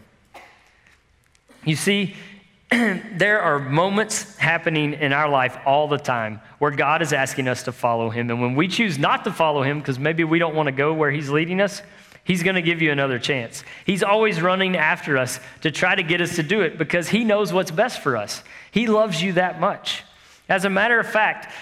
You 1.63 1.77
see, 1.77 2.17
there 2.71 3.41
are 3.41 3.59
moments 3.59 4.35
happening 4.37 4.93
in 4.93 5.13
our 5.13 5.29
life 5.29 5.57
all 5.65 5.87
the 5.87 5.97
time 5.97 6.41
where 6.59 6.71
God 6.71 7.01
is 7.01 7.13
asking 7.13 7.47
us 7.47 7.63
to 7.63 7.71
follow 7.71 8.09
Him. 8.09 8.29
And 8.29 8.41
when 8.41 8.55
we 8.55 8.67
choose 8.67 8.97
not 8.97 9.23
to 9.23 9.31
follow 9.31 9.63
Him 9.63 9.79
because 9.79 9.97
maybe 9.97 10.23
we 10.25 10.37
don't 10.37 10.55
want 10.55 10.67
to 10.67 10.73
go 10.73 10.93
where 10.93 11.09
He's 11.09 11.29
leading 11.29 11.61
us, 11.61 11.81
He's 12.25 12.43
going 12.43 12.55
to 12.55 12.61
give 12.61 12.81
you 12.81 12.91
another 12.91 13.19
chance. 13.19 13.63
He's 13.85 14.03
always 14.03 14.41
running 14.41 14.75
after 14.75 15.17
us 15.17 15.39
to 15.61 15.71
try 15.71 15.95
to 15.95 16.03
get 16.03 16.19
us 16.19 16.35
to 16.35 16.43
do 16.43 16.59
it 16.59 16.77
because 16.77 17.07
He 17.07 17.23
knows 17.23 17.53
what's 17.53 17.71
best 17.71 18.01
for 18.01 18.17
us. 18.17 18.43
He 18.71 18.87
loves 18.87 19.23
you 19.23 19.33
that 19.33 19.61
much. 19.61 20.03
As 20.49 20.65
a 20.65 20.69
matter 20.69 20.99
of 20.99 21.07
fact, 21.07 21.53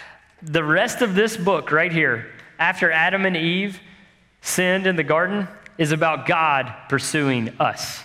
the 0.42 0.64
rest 0.64 1.04
of 1.04 1.14
this 1.14 1.38
book 1.38 1.72
right 1.72 1.92
here, 1.92 2.32
after 2.58 2.92
Adam 2.92 3.28
and 3.28 3.38
Eve 3.38 3.80
sinned 4.42 4.88
in 4.88 4.96
the 4.96 5.04
garden, 5.04 5.48
is 5.78 5.92
about 5.92 6.26
God 6.26 6.74
pursuing 6.90 7.50
us. 7.60 8.05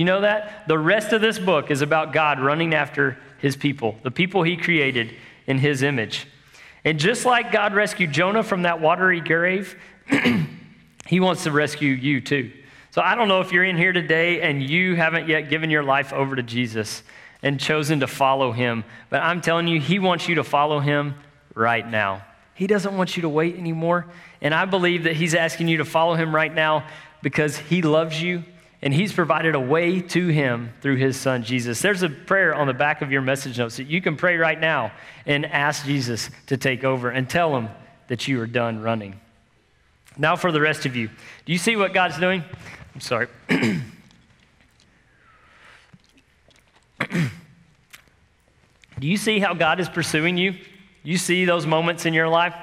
You 0.00 0.06
know 0.06 0.22
that? 0.22 0.66
The 0.66 0.78
rest 0.78 1.12
of 1.12 1.20
this 1.20 1.38
book 1.38 1.70
is 1.70 1.82
about 1.82 2.14
God 2.14 2.40
running 2.40 2.72
after 2.72 3.18
his 3.36 3.54
people, 3.54 3.98
the 4.02 4.10
people 4.10 4.42
he 4.42 4.56
created 4.56 5.14
in 5.46 5.58
his 5.58 5.82
image. 5.82 6.26
And 6.86 6.98
just 6.98 7.26
like 7.26 7.52
God 7.52 7.74
rescued 7.74 8.10
Jonah 8.10 8.42
from 8.42 8.62
that 8.62 8.80
watery 8.80 9.20
grave, 9.20 9.78
he 11.06 11.20
wants 11.20 11.44
to 11.44 11.52
rescue 11.52 11.92
you 11.92 12.22
too. 12.22 12.50
So 12.92 13.02
I 13.02 13.14
don't 13.14 13.28
know 13.28 13.42
if 13.42 13.52
you're 13.52 13.62
in 13.62 13.76
here 13.76 13.92
today 13.92 14.40
and 14.40 14.62
you 14.62 14.96
haven't 14.96 15.28
yet 15.28 15.50
given 15.50 15.68
your 15.68 15.82
life 15.82 16.14
over 16.14 16.34
to 16.34 16.42
Jesus 16.42 17.02
and 17.42 17.60
chosen 17.60 18.00
to 18.00 18.06
follow 18.06 18.52
him, 18.52 18.84
but 19.10 19.20
I'm 19.20 19.42
telling 19.42 19.68
you, 19.68 19.78
he 19.82 19.98
wants 19.98 20.26
you 20.28 20.36
to 20.36 20.44
follow 20.44 20.80
him 20.80 21.14
right 21.54 21.86
now. 21.86 22.24
He 22.54 22.66
doesn't 22.66 22.96
want 22.96 23.18
you 23.18 23.20
to 23.20 23.28
wait 23.28 23.58
anymore. 23.58 24.06
And 24.40 24.54
I 24.54 24.64
believe 24.64 25.04
that 25.04 25.16
he's 25.16 25.34
asking 25.34 25.68
you 25.68 25.76
to 25.76 25.84
follow 25.84 26.14
him 26.14 26.34
right 26.34 26.54
now 26.54 26.86
because 27.20 27.58
he 27.58 27.82
loves 27.82 28.22
you 28.22 28.44
and 28.82 28.94
he's 28.94 29.12
provided 29.12 29.54
a 29.54 29.60
way 29.60 30.00
to 30.00 30.28
him 30.28 30.72
through 30.80 30.96
his 30.96 31.16
son 31.16 31.42
Jesus. 31.42 31.82
There's 31.82 32.02
a 32.02 32.08
prayer 32.08 32.54
on 32.54 32.66
the 32.66 32.72
back 32.72 33.02
of 33.02 33.12
your 33.12 33.20
message 33.20 33.58
notes 33.58 33.76
that 33.76 33.88
you 33.88 34.00
can 34.00 34.16
pray 34.16 34.36
right 34.36 34.58
now 34.58 34.92
and 35.26 35.44
ask 35.44 35.84
Jesus 35.84 36.30
to 36.46 36.56
take 36.56 36.82
over 36.82 37.10
and 37.10 37.28
tell 37.28 37.56
him 37.56 37.68
that 38.08 38.26
you 38.26 38.40
are 38.40 38.46
done 38.46 38.80
running. 38.80 39.20
Now, 40.16 40.36
for 40.36 40.50
the 40.50 40.60
rest 40.60 40.86
of 40.86 40.96
you, 40.96 41.08
do 41.44 41.52
you 41.52 41.58
see 41.58 41.76
what 41.76 41.92
God's 41.92 42.18
doing? 42.18 42.42
I'm 42.94 43.00
sorry. 43.00 43.28
do 43.48 43.70
you 49.00 49.16
see 49.16 49.38
how 49.38 49.54
God 49.54 49.78
is 49.78 49.88
pursuing 49.88 50.36
you? 50.36 50.54
You 51.02 51.16
see 51.16 51.44
those 51.44 51.66
moments 51.66 52.06
in 52.06 52.14
your 52.14 52.28
life? 52.28 52.54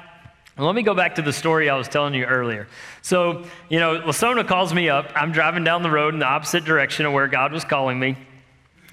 Let 0.66 0.74
me 0.74 0.82
go 0.82 0.94
back 0.94 1.14
to 1.16 1.22
the 1.22 1.32
story 1.32 1.70
I 1.70 1.76
was 1.76 1.86
telling 1.86 2.14
you 2.14 2.24
earlier. 2.24 2.66
So, 3.02 3.44
you 3.68 3.78
know, 3.78 4.00
Lasona 4.00 4.46
calls 4.46 4.74
me 4.74 4.88
up. 4.88 5.12
I'm 5.14 5.30
driving 5.30 5.62
down 5.62 5.82
the 5.82 5.90
road 5.90 6.14
in 6.14 6.20
the 6.20 6.26
opposite 6.26 6.64
direction 6.64 7.06
of 7.06 7.12
where 7.12 7.28
God 7.28 7.52
was 7.52 7.64
calling 7.64 7.98
me. 7.98 8.16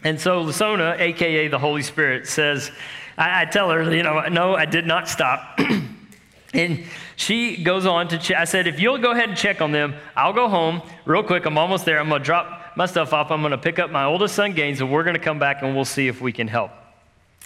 And 0.03 0.21
so 0.21 0.43
Lasona, 0.43 0.99
AKA 0.99 1.47
the 1.47 1.57
Holy 1.57 1.81
Spirit, 1.81 2.27
says, 2.27 2.71
I, 3.17 3.41
I 3.41 3.45
tell 3.45 3.71
her, 3.71 3.91
you 3.93 4.03
know, 4.03 4.27
no, 4.27 4.55
I 4.55 4.65
did 4.65 4.85
not 4.85 5.09
stop. 5.09 5.59
and 6.53 6.83
she 7.15 7.63
goes 7.63 7.87
on 7.87 8.09
to, 8.09 8.39
I 8.39 8.43
said, 8.43 8.67
if 8.67 8.79
you'll 8.79 8.99
go 8.99 9.11
ahead 9.11 9.29
and 9.29 9.37
check 9.37 9.61
on 9.61 9.71
them, 9.71 9.95
I'll 10.15 10.33
go 10.33 10.47
home 10.47 10.83
real 11.05 11.23
quick. 11.23 11.45
I'm 11.45 11.57
almost 11.57 11.85
there. 11.85 11.99
I'm 11.99 12.09
going 12.09 12.21
to 12.21 12.25
drop 12.25 12.77
my 12.77 12.85
stuff 12.85 13.13
off. 13.13 13.31
I'm 13.31 13.41
going 13.41 13.51
to 13.51 13.57
pick 13.57 13.79
up 13.79 13.89
my 13.89 14.03
oldest 14.03 14.35
son, 14.35 14.53
Gaines, 14.53 14.81
and 14.81 14.91
we're 14.91 15.03
going 15.03 15.15
to 15.15 15.19
come 15.19 15.39
back 15.39 15.63
and 15.63 15.75
we'll 15.75 15.85
see 15.85 16.07
if 16.07 16.21
we 16.21 16.31
can 16.31 16.47
help. 16.47 16.69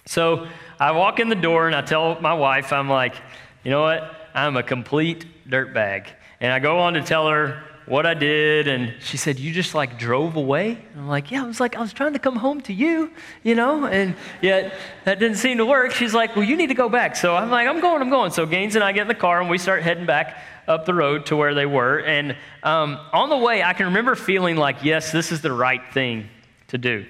So 0.05 0.47
I 0.79 0.91
walk 0.91 1.19
in 1.19 1.29
the 1.29 1.35
door 1.35 1.67
and 1.67 1.75
I 1.75 1.81
tell 1.81 2.19
my 2.19 2.33
wife, 2.33 2.73
I'm 2.73 2.89
like, 2.89 3.15
you 3.63 3.71
know 3.71 3.81
what? 3.81 4.29
I'm 4.33 4.57
a 4.57 4.63
complete 4.63 5.25
dirtbag. 5.49 6.07
And 6.39 6.53
I 6.53 6.59
go 6.59 6.79
on 6.79 6.93
to 6.93 7.01
tell 7.01 7.27
her 7.27 7.63
what 7.89 8.05
I 8.05 8.13
did, 8.13 8.67
and 8.67 8.93
she 9.01 9.17
said, 9.17 9.39
You 9.39 9.51
just 9.51 9.73
like 9.73 9.97
drove 9.97 10.35
away? 10.35 10.77
And 10.91 11.01
I'm 11.01 11.07
like, 11.07 11.31
Yeah, 11.31 11.43
I 11.43 11.47
was 11.47 11.59
like, 11.59 11.75
I 11.75 11.81
was 11.81 11.91
trying 11.91 12.13
to 12.13 12.19
come 12.19 12.35
home 12.35 12.61
to 12.61 12.73
you, 12.73 13.11
you 13.41 13.55
know, 13.55 13.85
and 13.85 14.15
yet 14.41 14.73
that 15.05 15.17
didn't 15.19 15.37
seem 15.37 15.57
to 15.57 15.65
work. 15.65 15.91
She's 15.91 16.13
like, 16.13 16.35
Well, 16.35 16.45
you 16.45 16.55
need 16.55 16.67
to 16.67 16.75
go 16.75 16.87
back. 16.87 17.15
So 17.15 17.35
I'm 17.35 17.49
like, 17.49 17.67
I'm 17.67 17.81
going, 17.81 18.01
I'm 18.01 18.11
going. 18.11 18.31
So 18.31 18.45
Gaines 18.45 18.75
and 18.75 18.83
I 18.83 18.91
get 18.91 19.01
in 19.01 19.07
the 19.07 19.15
car, 19.15 19.41
and 19.41 19.49
we 19.49 19.57
start 19.57 19.81
heading 19.81 20.05
back 20.05 20.37
up 20.67 20.85
the 20.85 20.93
road 20.93 21.25
to 21.27 21.35
where 21.35 21.55
they 21.55 21.65
were. 21.65 21.97
And 21.97 22.37
um, 22.61 22.99
on 23.11 23.29
the 23.29 23.37
way, 23.37 23.63
I 23.63 23.73
can 23.73 23.87
remember 23.87 24.13
feeling 24.15 24.55
like, 24.55 24.83
Yes, 24.83 25.11
this 25.11 25.31
is 25.31 25.41
the 25.41 25.51
right 25.51 25.81
thing 25.91 26.29
to 26.67 26.77
do. 26.77 27.05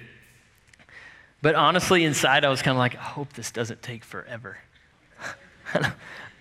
But 1.41 1.55
honestly, 1.55 2.05
inside, 2.05 2.45
I 2.45 2.49
was 2.49 2.61
kind 2.61 2.75
of 2.75 2.79
like, 2.79 2.95
I 2.95 3.03
hope 3.03 3.33
this 3.33 3.51
doesn't 3.51 3.81
take 3.81 4.05
forever. 4.05 4.57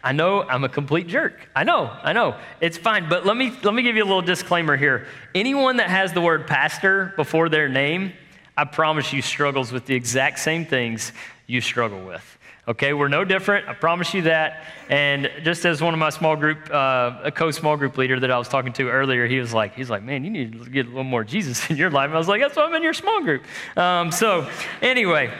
I 0.02 0.12
know 0.12 0.42
I'm 0.42 0.64
a 0.64 0.68
complete 0.68 1.08
jerk. 1.08 1.48
I 1.56 1.64
know, 1.64 1.90
I 2.02 2.12
know. 2.12 2.36
It's 2.60 2.78
fine, 2.78 3.08
but 3.08 3.26
let 3.26 3.36
me 3.36 3.52
let 3.62 3.74
me 3.74 3.82
give 3.82 3.96
you 3.96 4.04
a 4.04 4.06
little 4.06 4.22
disclaimer 4.22 4.76
here. 4.76 5.06
Anyone 5.34 5.78
that 5.78 5.90
has 5.90 6.12
the 6.12 6.20
word 6.20 6.46
pastor 6.46 7.12
before 7.16 7.48
their 7.48 7.68
name, 7.68 8.12
I 8.56 8.64
promise 8.64 9.12
you 9.12 9.22
struggles 9.22 9.72
with 9.72 9.86
the 9.86 9.94
exact 9.94 10.38
same 10.38 10.64
things 10.64 11.12
you 11.46 11.60
struggle 11.60 12.04
with. 12.06 12.38
Okay, 12.68 12.92
we're 12.92 13.08
no 13.08 13.24
different. 13.24 13.66
I 13.66 13.72
promise 13.72 14.12
you 14.12 14.22
that. 14.22 14.64
And 14.90 15.30
just 15.42 15.64
as 15.64 15.80
one 15.80 15.94
of 15.94 15.98
my 15.98 16.10
small 16.10 16.36
group, 16.36 16.70
uh, 16.70 17.18
a 17.22 17.32
co-small 17.32 17.78
group 17.78 17.96
leader 17.96 18.20
that 18.20 18.30
I 18.30 18.36
was 18.36 18.46
talking 18.46 18.74
to 18.74 18.90
earlier, 18.90 19.26
he 19.26 19.40
was 19.40 19.54
like, 19.54 19.74
he's 19.74 19.88
like, 19.88 20.02
man, 20.02 20.22
you 20.22 20.28
need 20.28 20.52
to 20.52 20.68
get 20.68 20.84
a 20.84 20.88
little 20.90 21.02
more 21.02 21.24
Jesus 21.24 21.70
in 21.70 21.78
your 21.78 21.90
life. 21.90 22.10
I 22.10 22.18
was 22.18 22.28
like, 22.28 22.42
that's 22.42 22.56
why 22.56 22.64
I'm 22.64 22.74
in 22.74 22.82
your 22.82 22.92
small 22.92 23.22
group. 23.22 23.42
Um, 23.74 24.12
so 24.12 24.46
anyway, 24.82 25.32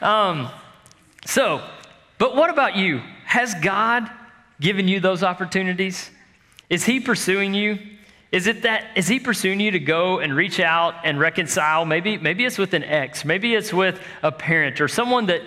um, 0.00 0.50
so, 1.26 1.62
but 2.16 2.36
what 2.36 2.48
about 2.48 2.76
you? 2.76 3.02
Has 3.28 3.54
God 3.56 4.10
given 4.58 4.88
you 4.88 5.00
those 5.00 5.22
opportunities? 5.22 6.10
Is 6.70 6.84
He 6.84 6.98
pursuing 6.98 7.52
you? 7.52 7.78
Is 8.32 8.46
it 8.46 8.62
that 8.62 8.84
is 8.94 9.08
he 9.08 9.20
pursuing 9.20 9.58
you 9.58 9.70
to 9.70 9.78
go 9.78 10.18
and 10.18 10.34
reach 10.34 10.60
out 10.60 10.94
and 11.02 11.18
reconcile? 11.18 11.86
Maybe, 11.86 12.18
maybe 12.18 12.44
it's 12.44 12.58
with 12.58 12.74
an 12.74 12.84
ex, 12.84 13.24
maybe 13.24 13.54
it's 13.54 13.72
with 13.72 13.98
a 14.22 14.30
parent 14.30 14.82
or 14.82 14.88
someone 14.88 15.26
that 15.26 15.40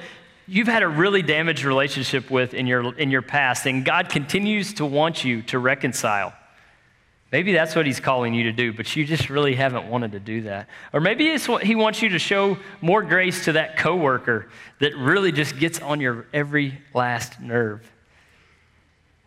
you've 0.48 0.67
had 0.67 0.82
a 0.82 0.88
really 0.88 1.22
damaged 1.22 1.63
relationship 1.63 2.32
with 2.32 2.56
in 2.56 2.65
your 2.65 2.96
in 2.96 3.12
your 3.12 3.22
past, 3.22 3.67
and 3.67 3.86
God 3.86 4.10
continues 4.10 4.74
to 4.76 4.86
want 4.86 5.24
you 5.24 5.44
to 5.44 5.60
reconcile. 5.60 6.34
Maybe 7.32 7.54
that's 7.54 7.76
what 7.76 7.86
he's 7.86 8.02
calling 8.02 8.34
you 8.34 8.44
to 8.44 8.52
do, 8.52 8.74
but 8.74 8.94
you 8.94 9.06
just 9.06 9.30
really 9.30 9.56
haven't 9.56 9.88
wanted 9.88 10.12
to 10.12 10.20
do 10.20 10.41
that. 10.44 10.67
Or 10.91 11.00
maybe 11.00 11.28
it's 11.28 11.48
what 11.48 11.63
he 11.63 11.76
wants 11.76 12.02
you 12.02 12.10
to 12.10 12.20
show 12.20 12.58
more 12.82 13.02
grace 13.02 13.46
to 13.46 13.54
that 13.54 13.78
coworker 13.78 14.50
that 14.80 14.96
really 14.98 15.32
just 15.32 15.58
gets 15.58 15.80
on 15.80 16.02
your 16.02 16.26
every 16.34 16.82
last 16.94 17.39
nerve. 17.39 17.89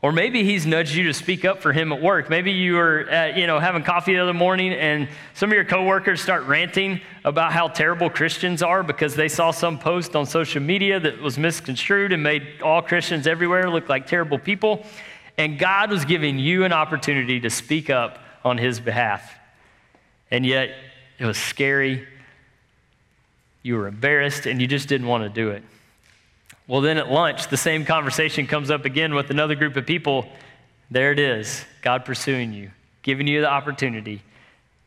Or 0.02 0.12
maybe 0.12 0.44
he's 0.44 0.66
nudged 0.66 0.94
you 0.94 1.04
to 1.04 1.14
speak 1.14 1.46
up 1.46 1.62
for 1.62 1.72
him 1.72 1.90
at 1.90 2.02
work. 2.02 2.28
Maybe 2.28 2.52
you 2.52 2.74
were, 2.74 3.08
at, 3.08 3.38
you 3.38 3.46
know, 3.46 3.58
having 3.58 3.82
coffee 3.82 4.12
the 4.12 4.18
other 4.18 4.34
morning, 4.34 4.74
and 4.74 5.08
some 5.32 5.48
of 5.48 5.54
your 5.54 5.64
coworkers 5.64 6.20
start 6.20 6.44
ranting 6.44 7.00
about 7.24 7.54
how 7.54 7.68
terrible 7.68 8.10
Christians 8.10 8.62
are 8.62 8.82
because 8.82 9.14
they 9.14 9.28
saw 9.28 9.50
some 9.50 9.78
post 9.78 10.14
on 10.14 10.26
social 10.26 10.60
media 10.60 11.00
that 11.00 11.22
was 11.22 11.38
misconstrued 11.38 12.12
and 12.12 12.22
made 12.22 12.60
all 12.62 12.82
Christians 12.82 13.26
everywhere 13.26 13.70
look 13.70 13.88
like 13.88 14.06
terrible 14.06 14.38
people. 14.38 14.84
And 15.36 15.58
God 15.58 15.90
was 15.90 16.04
giving 16.04 16.38
you 16.38 16.64
an 16.64 16.72
opportunity 16.72 17.40
to 17.40 17.50
speak 17.50 17.90
up 17.90 18.18
on 18.44 18.58
his 18.58 18.78
behalf. 18.80 19.38
And 20.30 20.46
yet, 20.46 20.70
it 21.18 21.26
was 21.26 21.38
scary. 21.38 22.06
you 23.62 23.76
were 23.76 23.86
embarrassed, 23.86 24.46
and 24.46 24.60
you 24.60 24.66
just 24.66 24.88
didn't 24.88 25.06
want 25.06 25.24
to 25.24 25.30
do 25.30 25.50
it. 25.50 25.62
Well, 26.66 26.80
then 26.80 26.98
at 26.98 27.10
lunch, 27.10 27.48
the 27.48 27.56
same 27.56 27.84
conversation 27.84 28.46
comes 28.46 28.70
up 28.70 28.84
again 28.84 29.14
with 29.14 29.30
another 29.30 29.54
group 29.54 29.76
of 29.76 29.86
people. 29.86 30.26
There 30.90 31.12
it 31.12 31.18
is 31.18 31.64
God 31.82 32.04
pursuing 32.04 32.52
you, 32.52 32.70
giving 33.02 33.26
you 33.26 33.40
the 33.40 33.50
opportunity 33.50 34.22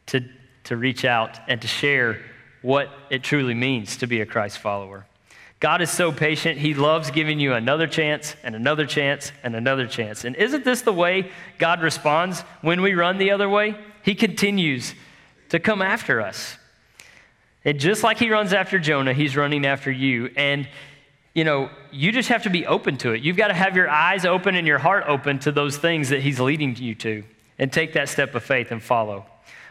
to, 0.08 0.24
to 0.66 0.78
reach 0.78 1.06
out 1.06 1.40
and 1.48 1.62
to 1.62 1.68
share 1.68 2.20
what 2.62 2.90
it 3.10 3.24
truly 3.24 3.54
means 3.54 3.98
to 3.98 4.08
be 4.08 4.22
a 4.22 4.26
Christ 4.26 4.58
follower. 4.58 5.06
God 5.60 5.82
is 5.82 5.90
so 5.90 6.12
patient. 6.12 6.60
He 6.60 6.76
loves 6.76 7.10
giving 7.10 7.40
you 7.40 7.54
another 7.54 7.88
chance 7.88 8.36
and 8.44 8.56
another 8.56 8.86
chance 8.86 9.32
and 9.44 9.56
another 9.56 9.88
chance. 9.88 10.24
And 10.24 10.36
isn't 10.36 10.64
this 10.64 10.82
the 10.82 10.94
way 10.94 11.32
God 11.58 11.82
responds 11.82 12.42
when 12.62 12.82
we 12.82 12.94
run 12.94 13.18
the 13.18 13.32
other 13.32 13.50
way? 13.50 13.76
He 14.04 14.14
continues 14.14 14.94
to 15.50 15.60
come 15.60 15.82
after 15.82 16.22
us. 16.22 16.58
And 17.66 17.80
just 17.80 18.04
like 18.04 18.18
he 18.20 18.30
runs 18.30 18.54
after 18.54 18.78
Jonah, 18.78 19.14
he's 19.14 19.36
running 19.36 19.66
after 19.66 19.92
you. 19.92 20.30
And, 20.38 20.70
you 21.34 21.44
know, 21.44 21.72
you 21.92 22.12
just 22.12 22.30
have 22.30 22.44
to 22.44 22.50
be 22.52 22.68
open 22.68 22.98
to 22.98 23.14
it. 23.14 23.24
You've 23.24 23.36
got 23.36 23.48
to 23.48 23.54
have 23.56 23.76
your 23.76 23.90
eyes 23.90 24.26
open 24.26 24.56
and 24.56 24.68
your 24.68 24.78
heart 24.78 25.06
open 25.08 25.40
to 25.40 25.52
those 25.52 25.76
things 25.76 26.10
that 26.10 26.22
he's 26.22 26.40
leading 26.40 26.76
you 26.76 26.94
to 26.96 27.24
and 27.58 27.74
take 27.74 27.94
that 27.94 28.10
step 28.10 28.36
of 28.36 28.44
faith 28.44 28.72
and 28.72 28.82
follow. 28.82 29.26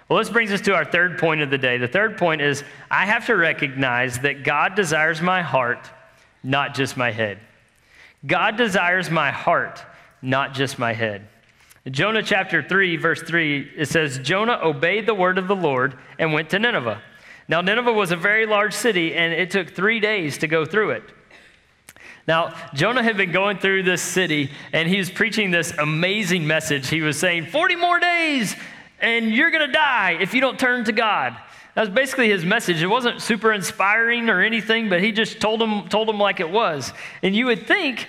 Well, 0.08 0.20
this 0.20 0.30
brings 0.30 0.52
us 0.52 0.60
to 0.62 0.74
our 0.74 0.84
third 0.84 1.18
point 1.18 1.40
of 1.40 1.50
the 1.50 1.58
day. 1.58 1.78
The 1.78 1.88
third 1.88 2.16
point 2.16 2.40
is 2.40 2.62
I 2.90 3.06
have 3.06 3.26
to 3.26 3.36
recognize 3.36 4.20
that 4.20 4.44
God 4.44 4.74
desires 4.76 5.20
my 5.20 5.42
heart, 5.42 5.90
not 6.44 6.74
just 6.74 6.96
my 6.96 7.10
head. 7.10 7.38
God 8.24 8.56
desires 8.56 9.10
my 9.10 9.30
heart, 9.30 9.82
not 10.22 10.54
just 10.54 10.78
my 10.78 10.92
head. 10.92 11.28
Jonah 11.90 12.22
chapter 12.22 12.62
3, 12.62 12.96
verse 12.96 13.22
3, 13.22 13.72
it 13.76 13.86
says, 13.86 14.18
Jonah 14.18 14.58
obeyed 14.62 15.06
the 15.06 15.14
word 15.14 15.38
of 15.38 15.46
the 15.46 15.54
Lord 15.54 15.96
and 16.18 16.32
went 16.32 16.50
to 16.50 16.58
Nineveh. 16.58 17.00
Now, 17.48 17.60
Nineveh 17.60 17.92
was 17.92 18.10
a 18.10 18.16
very 18.16 18.44
large 18.44 18.74
city, 18.74 19.14
and 19.14 19.32
it 19.32 19.52
took 19.52 19.70
three 19.70 20.00
days 20.00 20.38
to 20.38 20.48
go 20.48 20.64
through 20.64 20.90
it. 20.90 21.04
Now, 22.26 22.56
Jonah 22.74 23.04
had 23.04 23.16
been 23.16 23.30
going 23.30 23.58
through 23.58 23.84
this 23.84 24.02
city, 24.02 24.50
and 24.72 24.88
he 24.88 24.98
was 24.98 25.10
preaching 25.10 25.52
this 25.52 25.72
amazing 25.78 26.44
message. 26.44 26.88
He 26.88 27.02
was 27.02 27.20
saying, 27.20 27.46
40 27.46 27.76
more 27.76 28.00
days, 28.00 28.56
and 29.00 29.30
you're 29.30 29.50
going 29.50 29.66
to 29.66 29.72
die 29.72 30.18
if 30.20 30.34
you 30.34 30.40
don't 30.40 30.58
turn 30.58 30.84
to 30.84 30.92
God. 30.92 31.36
That 31.74 31.82
was 31.82 31.90
basically 31.90 32.30
his 32.30 32.44
message. 32.44 32.82
It 32.82 32.86
wasn't 32.86 33.20
super 33.20 33.52
inspiring 33.52 34.30
or 34.30 34.40
anything, 34.40 34.88
but 34.88 35.02
he 35.02 35.12
just 35.12 35.40
told 35.40 35.60
them, 35.60 35.88
told 35.88 36.08
them 36.08 36.18
like 36.18 36.40
it 36.40 36.50
was. 36.50 36.92
And 37.22 37.36
you 37.36 37.46
would 37.46 37.66
think 37.66 38.08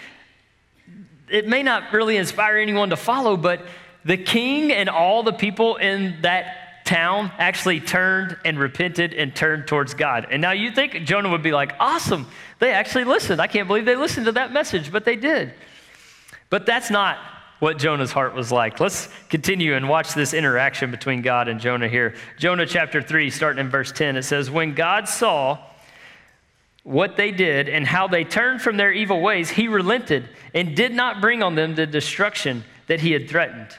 it 1.30 1.48
may 1.48 1.64
not 1.64 1.92
really 1.92 2.16
inspire 2.16 2.58
anyone 2.58 2.92
to 2.92 2.96
follow, 2.96 3.36
but 3.36 3.62
the 4.06 4.16
king 4.16 4.72
and 4.72 4.88
all 4.88 5.24
the 5.24 5.34
people 5.34 5.76
in 5.76 6.22
that 6.22 6.86
town 6.86 7.30
actually 7.38 7.82
turned 7.82 8.38
and 8.46 8.58
repented 8.58 9.14
and 9.14 9.36
turned 9.36 9.68
towards 9.68 9.94
God. 9.94 10.28
And 10.32 10.42
now 10.42 10.52
you 10.52 10.72
think 10.72 11.04
Jonah 11.04 11.30
would 11.30 11.44
be 11.44 11.52
like, 11.52 11.74
awesome, 11.80 12.26
they 12.60 12.72
actually 12.72 13.04
listened. 13.04 13.42
I 13.42 13.48
can't 13.48 13.68
believe 13.68 13.84
they 13.84 13.98
listened 13.98 14.28
to 14.28 14.32
that 14.34 14.54
message, 14.54 14.92
but 14.92 15.04
they 15.04 15.18
did. 15.18 15.54
But 16.50 16.66
that's 16.66 16.90
not 16.90 17.18
what 17.60 17.80
Jonah's 17.80 18.12
heart 18.12 18.36
was 18.36 18.52
like. 18.52 18.80
Let's 18.80 19.10
continue 19.30 19.76
and 19.76 19.90
watch 19.90 20.14
this 20.14 20.34
interaction 20.34 20.92
between 20.92 21.22
God 21.22 21.48
and 21.48 21.60
Jonah 21.60 21.88
here. 21.88 22.16
Jonah 22.38 22.66
chapter 22.66 23.02
3, 23.02 23.30
starting 23.30 23.60
in 23.60 23.70
verse 23.70 23.92
10, 23.92 24.16
it 24.16 24.24
says, 24.24 24.52
When 24.52 24.76
God 24.76 25.10
saw 25.10 25.60
what 26.84 27.18
they 27.18 27.32
did 27.32 27.68
and 27.68 27.86
how 27.86 28.08
they 28.08 28.24
turned 28.24 28.62
from 28.62 28.78
their 28.78 28.92
evil 28.92 29.22
ways, 29.22 29.50
he 29.50 29.68
relented 29.68 30.30
and 30.54 30.76
did 30.76 30.94
not 30.94 31.20
bring 31.20 31.44
on 31.44 31.56
them 31.56 31.76
the 31.76 31.86
destruction 31.86 32.64
that 32.88 33.02
he 33.02 33.12
had 33.12 33.30
threatened. 33.30 33.76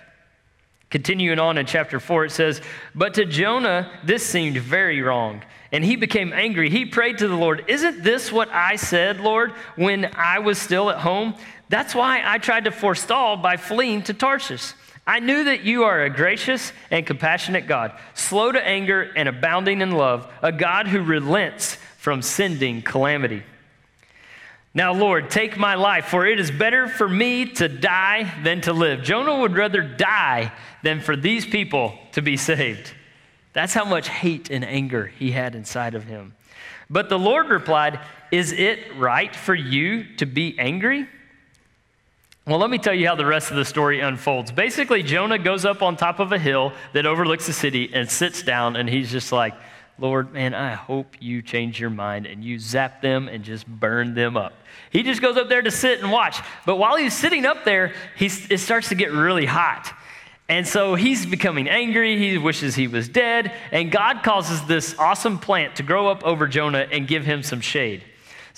Continuing 0.91 1.39
on 1.39 1.59
in 1.59 1.67
chapter 1.67 2.01
4, 2.01 2.27
it 2.27 2.31
says, 2.31 2.63
But 2.95 3.15
to 3.15 3.27
Jonah, 3.27 3.91
this 4.05 4.27
seemed 4.27 4.57
very 4.57 5.03
wrong. 5.03 5.43
And 5.71 5.85
he 5.85 5.97
became 5.97 6.33
angry. 6.33 6.71
He 6.71 6.87
prayed 6.87 7.19
to 7.19 7.29
the 7.29 7.37
Lord, 7.37 7.65
Isn't 7.69 8.03
this 8.03 8.33
what 8.33 8.49
I 8.49 8.77
said, 8.77 9.21
Lord, 9.21 9.53
when 9.77 10.11
I 10.15 10.39
was 10.39 10.59
still 10.59 10.89
at 10.89 10.99
home? 10.99 11.35
That's 11.69 11.95
why 11.95 12.23
I 12.25 12.39
tried 12.39 12.65
to 12.65 12.71
forestall 12.71 13.37
by 13.37 13.57
fleeing 13.57 14.03
to 14.05 14.15
Tarshish. 14.15 14.73
I 15.07 15.21
knew 15.21 15.45
that 15.45 15.63
you 15.63 15.85
are 15.85 16.03
a 16.03 16.11
gracious 16.11 16.73
and 16.91 17.07
compassionate 17.07 17.67
God, 17.67 17.93
slow 18.15 18.53
to 18.53 18.63
anger 18.63 19.11
and 19.17 19.29
abounding 19.29 19.81
in 19.81 19.93
love, 19.93 20.31
a 20.43 20.53
God 20.53 20.87
who 20.87 21.03
relents 21.03 21.77
from 21.99 22.21
sending 22.21 22.83
calamity. 22.83 23.43
Now, 24.75 24.93
Lord, 24.93 25.31
take 25.31 25.57
my 25.57 25.75
life, 25.75 26.07
for 26.07 26.27
it 26.27 26.39
is 26.39 26.51
better 26.51 26.87
for 26.87 27.09
me 27.09 27.47
to 27.55 27.69
die 27.69 28.33
than 28.45 28.61
to 28.63 28.73
live. 28.73 29.03
Jonah 29.03 29.41
would 29.41 29.57
rather 29.57 29.83
die 29.83 30.53
than 30.83 31.01
for 31.01 31.17
these 31.17 31.47
people 31.47 31.99
to 32.13 32.23
be 32.23 32.37
saved. 32.37 32.93
That's 33.55 33.75
how 33.75 33.85
much 33.85 34.09
hate 34.09 34.51
and 34.51 34.65
anger 34.65 35.07
he 35.07 35.33
had 35.33 35.55
inside 35.55 35.95
of 35.95 36.05
him. 36.05 36.35
But 36.91 37.09
the 37.09 37.19
Lord 37.19 37.49
replied, 37.49 37.99
Is 38.31 38.53
it 38.53 38.95
right 38.97 39.35
for 39.35 39.55
you 39.55 40.05
to 40.17 40.27
be 40.27 40.59
angry? 40.59 41.09
Well, 42.49 42.59
let 42.59 42.71
me 42.71 42.79
tell 42.79 42.95
you 42.95 43.07
how 43.07 43.15
the 43.15 43.27
rest 43.27 43.51
of 43.51 43.59
the 43.59 43.65
story 43.67 44.01
unfolds. 44.01 44.51
Basically, 44.51 45.03
Jonah 45.03 45.39
goes 45.39 45.67
up 45.67 45.83
on 45.83 45.99
top 45.99 46.19
of 46.19 46.33
a 46.33 46.39
hill 46.39 46.73
that 46.95 47.05
overlooks 47.05 47.47
the 47.47 47.53
city 47.53 47.91
and 47.93 48.11
sits 48.11 48.43
down, 48.43 48.75
and 48.75 48.89
he's 48.89 49.13
just 49.13 49.33
like, 49.33 49.53
Lord, 49.99 50.33
man, 50.33 50.55
I 50.55 50.73
hope 50.73 51.17
you 51.21 51.43
change 51.43 51.79
your 51.79 51.91
mind 51.91 52.25
and 52.25 52.43
you 52.43 52.59
zap 52.59 53.03
them 53.03 53.29
and 53.29 53.45
just 53.45 53.67
burn 53.67 54.15
them 54.15 54.39
up. 54.39 54.55
He 54.89 55.03
just 55.03 55.21
goes 55.21 55.37
up 55.37 55.51
there 55.51 55.61
to 55.61 55.71
sit 55.71 56.01
and 56.01 56.11
watch. 56.11 56.41
But 56.65 56.77
while 56.77 56.97
he's 56.97 57.13
sitting 57.13 57.45
up 57.45 57.67
there, 57.67 57.93
he's, 58.17 58.51
it 58.51 58.61
starts 58.61 58.89
to 58.89 58.95
get 58.95 59.13
really 59.13 59.45
hot. 59.45 59.93
And 60.49 60.67
so 60.67 60.95
he's 60.95 61.27
becoming 61.27 61.69
angry. 61.69 62.17
He 62.17 62.39
wishes 62.39 62.75
he 62.75 62.89
was 62.89 63.11
dead. 63.11 63.53
And 63.73 63.91
God 63.91 64.23
causes 64.23 64.65
this 64.65 64.99
awesome 64.99 65.39
plant 65.39 65.77
to 65.77 65.83
grow 65.83 66.09
up 66.09 66.25
over 66.25 66.47
Jonah 66.47 66.87
and 66.91 67.07
give 67.07 67.27
him 67.27 67.43
some 67.43 67.61
shade. 67.61 68.05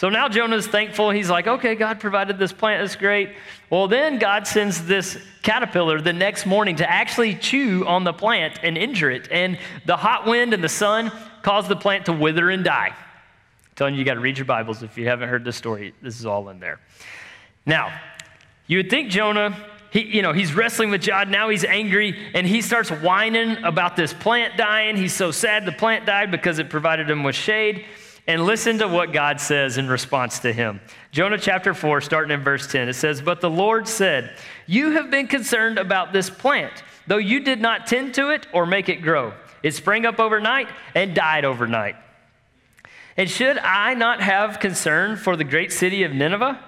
So 0.01 0.09
now 0.09 0.31
Jonah's 0.31 0.67
thankful. 0.67 1.11
He's 1.11 1.29
like, 1.29 1.47
okay, 1.47 1.75
God 1.75 2.01
provided 2.01 2.39
this 2.39 2.55
plant. 2.55 2.83
That's 2.83 2.97
great. 2.97 3.35
Well, 3.69 3.87
then 3.87 4.19
God 4.19 4.47
sends 4.47 4.87
this 4.87 5.19
caterpillar 5.43 6.01
the 6.01 6.15
next 6.15 6.47
morning 6.47 6.77
to 6.77 6.91
actually 6.91 7.35
chew 7.35 7.87
on 7.87 8.05
the 8.05 8.15
plant 8.15 8.61
and 8.63 8.79
injure 8.79 9.11
it. 9.11 9.29
And 9.31 9.59
the 9.85 9.99
hot 9.99 10.25
wind 10.25 10.55
and 10.55 10.65
the 10.65 10.71
sun 10.71 11.13
cause 11.43 11.69
the 11.69 11.77
plant 11.77 12.07
to 12.07 12.15
wither 12.15 12.49
and 12.49 12.65
die. 12.65 12.95
I'm 12.95 12.97
telling 13.77 13.93
you, 13.93 13.99
you 13.99 14.07
got 14.07 14.15
to 14.15 14.21
read 14.21 14.39
your 14.39 14.47
Bibles 14.47 14.83
if 14.83 14.97
you 14.97 15.07
haven't 15.07 15.29
heard 15.29 15.45
this 15.45 15.57
story. 15.57 15.93
This 16.01 16.19
is 16.19 16.25
all 16.25 16.49
in 16.49 16.61
there. 16.61 16.81
Now, 17.67 17.93
you 18.69 18.79
would 18.79 18.89
think 18.89 19.11
Jonah 19.11 19.55
he, 19.91 20.03
you 20.03 20.23
know, 20.23 20.33
he's 20.33 20.55
wrestling 20.55 20.91
with 20.91 21.05
God. 21.05 21.29
Now 21.29 21.49
he's 21.49 21.65
angry 21.65 22.17
and 22.33 22.47
he 22.47 22.63
starts 22.63 22.91
whining 22.91 23.65
about 23.65 23.97
this 23.97 24.15
plant 24.15 24.57
dying. 24.57 24.97
He's 24.97 25.13
so 25.13 25.33
sad 25.33 25.67
the 25.67 25.73
plant 25.73 26.07
died 26.07 26.31
because 26.31 26.61
it 26.61 26.71
provided 26.71 27.11
him 27.11 27.25
with 27.25 27.35
shade 27.35 27.85
and 28.31 28.45
listen 28.45 28.79
to 28.79 28.87
what 28.87 29.13
God 29.13 29.41
says 29.41 29.77
in 29.77 29.89
response 29.89 30.39
to 30.39 30.53
him. 30.53 30.81
Jonah 31.11 31.37
chapter 31.37 31.75
4, 31.75 32.01
starting 32.01 32.31
in 32.31 32.45
verse 32.45 32.71
10, 32.71 32.89
it 32.89 32.93
says, 32.93 33.21
But 33.21 33.41
the 33.41 33.51
Lord 33.51 33.89
said, 33.89 34.37
You 34.69 34.93
have 34.93 35.11
been 35.11 35.27
concerned 35.27 35.79
about 35.79 36.13
this 36.13 36.31
plant, 36.31 36.85
though 37.09 37.17
you 37.17 37.41
did 37.41 37.61
not 37.61 37.89
tend 37.89 38.15
to 38.15 38.31
it 38.31 38.47
or 38.53 38.67
make 38.67 38.89
it 38.89 39.03
grow. 39.03 39.33
It 39.65 39.75
sprang 39.75 40.07
up 40.07 40.21
overnight 40.21 40.69
and 40.95 41.13
died 41.13 41.45
overnight. 41.45 41.97
And 43.17 43.29
should 43.29 43.59
I 43.59 43.95
not 43.95 44.21
have 44.21 44.61
concern 44.61 45.17
for 45.17 45.35
the 45.35 45.43
great 45.43 45.73
city 45.73 46.05
of 46.05 46.13
Nineveh, 46.13 46.63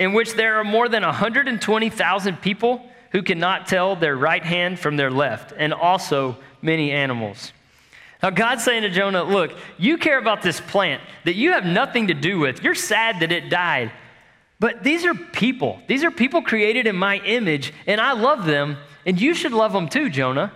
in 0.00 0.12
which 0.12 0.32
there 0.32 0.56
are 0.56 0.64
more 0.64 0.88
than 0.88 1.04
120,000 1.04 2.36
people 2.42 2.84
who 3.12 3.22
cannot 3.22 3.68
tell 3.68 3.94
their 3.94 4.16
right 4.16 4.44
hand 4.44 4.80
from 4.80 4.96
their 4.96 5.12
left, 5.12 5.52
and 5.56 5.72
also 5.72 6.36
many 6.62 6.90
animals? 6.90 7.52
Now, 8.26 8.30
God's 8.30 8.64
saying 8.64 8.82
to 8.82 8.90
Jonah, 8.90 9.22
Look, 9.22 9.52
you 9.78 9.98
care 9.98 10.18
about 10.18 10.42
this 10.42 10.60
plant 10.60 11.00
that 11.22 11.36
you 11.36 11.52
have 11.52 11.64
nothing 11.64 12.08
to 12.08 12.14
do 12.14 12.40
with. 12.40 12.60
You're 12.60 12.74
sad 12.74 13.20
that 13.20 13.30
it 13.30 13.48
died. 13.50 13.92
But 14.58 14.82
these 14.82 15.04
are 15.04 15.14
people. 15.14 15.78
These 15.86 16.02
are 16.02 16.10
people 16.10 16.42
created 16.42 16.88
in 16.88 16.96
my 16.96 17.18
image, 17.18 17.72
and 17.86 18.00
I 18.00 18.14
love 18.14 18.44
them, 18.44 18.78
and 19.06 19.20
you 19.20 19.32
should 19.32 19.52
love 19.52 19.72
them 19.72 19.88
too, 19.88 20.10
Jonah. 20.10 20.50